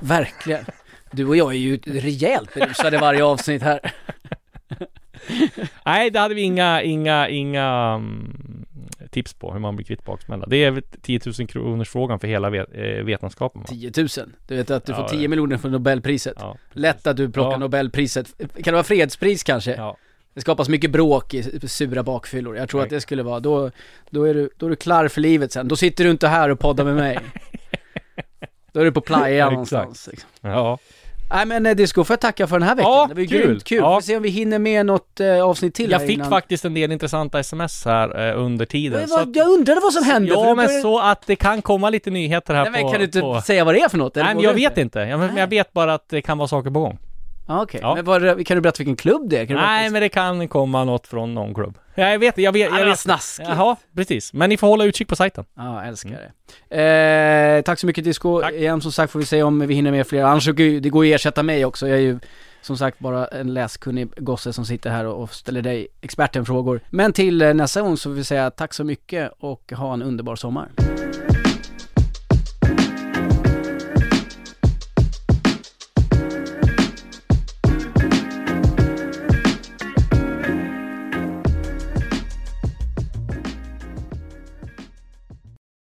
[0.00, 0.64] verkligen.
[1.14, 3.80] Du och jag är ju rejält berusade varje avsnitt här.
[5.86, 8.64] Nej, det hade vi inga, inga, inga mm,
[9.10, 10.46] tips på hur man blir kvitt baksmälla.
[10.46, 13.66] Det är väl 10 000 kronors frågan för hela vet, eh, vetenskapen va?
[13.68, 14.08] 10 000.
[14.48, 15.28] Du vet att du Ja, får 10 ja.
[15.28, 16.36] miljoner för Nobelpriset.
[16.40, 17.56] Ja, Lätt att du plockar Ja.
[17.58, 18.34] Nobelpriset.
[18.38, 19.74] Kan det vara fredspris kanske?
[19.74, 19.96] ja.
[20.34, 22.56] Det skapas mycket bråk i sura bakfyllor.
[22.56, 22.84] Jag tror Nej.
[22.84, 23.70] att det skulle vara, då,
[24.10, 25.68] då, är du, då är du klar för livet sen.
[25.68, 27.18] Då sitter du inte här och poddar med mig.
[28.72, 30.08] Då är du på playa någonstans.
[30.10, 30.30] Liksom.
[30.40, 30.78] ja.
[31.30, 32.90] Nej men eh, Disco, får jag tacka för den här veckan.
[32.92, 33.46] Ja, det var ju kul.
[33.46, 33.78] grymt kul.
[33.78, 33.94] Ja.
[33.96, 36.30] Får se om vi hinner med något eh, avsnitt till Jag här fick innan.
[36.30, 39.00] faktiskt en del intressanta sms här eh, under tiden.
[39.00, 40.28] Jag, så att, var, jag undrade vad som hände.
[40.32, 42.88] ja, men så att det kan komma lite nyheter här Nej men på...
[42.90, 43.40] kan du inte på...
[43.40, 44.16] säga vad det är för något?
[44.16, 44.98] eller Nej, men jag vet inte.
[44.98, 46.98] Jag, men jag vet bara att det kan vara saker på gång.
[47.48, 47.94] Ja, Okej, Ja.
[47.94, 49.54] men vad, kan du berätta vilken klubb det är?
[49.54, 51.78] Nej, men det kan komma något från någon klubb.
[51.94, 52.98] Ja, jag vet, jag vet, Ja, jag vet.
[52.98, 53.48] snaskigt.
[53.48, 54.32] Jaha, precis.
[54.32, 55.44] Men ni får hålla utkik på sajten.
[55.56, 56.30] Ja, jag älskar
[56.70, 56.76] det.
[57.56, 58.40] Eh, tack så mycket Disco.
[58.40, 58.52] Tack.
[58.52, 60.22] Igen som sagt får vi se om vi hinner med fler.
[60.24, 61.88] Annars det går ju att ersätta mig också.
[61.88, 62.18] Jag är ju
[62.62, 66.80] som sagt bara en läskunnig gosse som sitter här och, och ställer dig experten frågor.
[66.90, 70.02] Men till eh, nästa gång så vill vi säga tack så mycket och ha en
[70.02, 70.68] underbar sommar.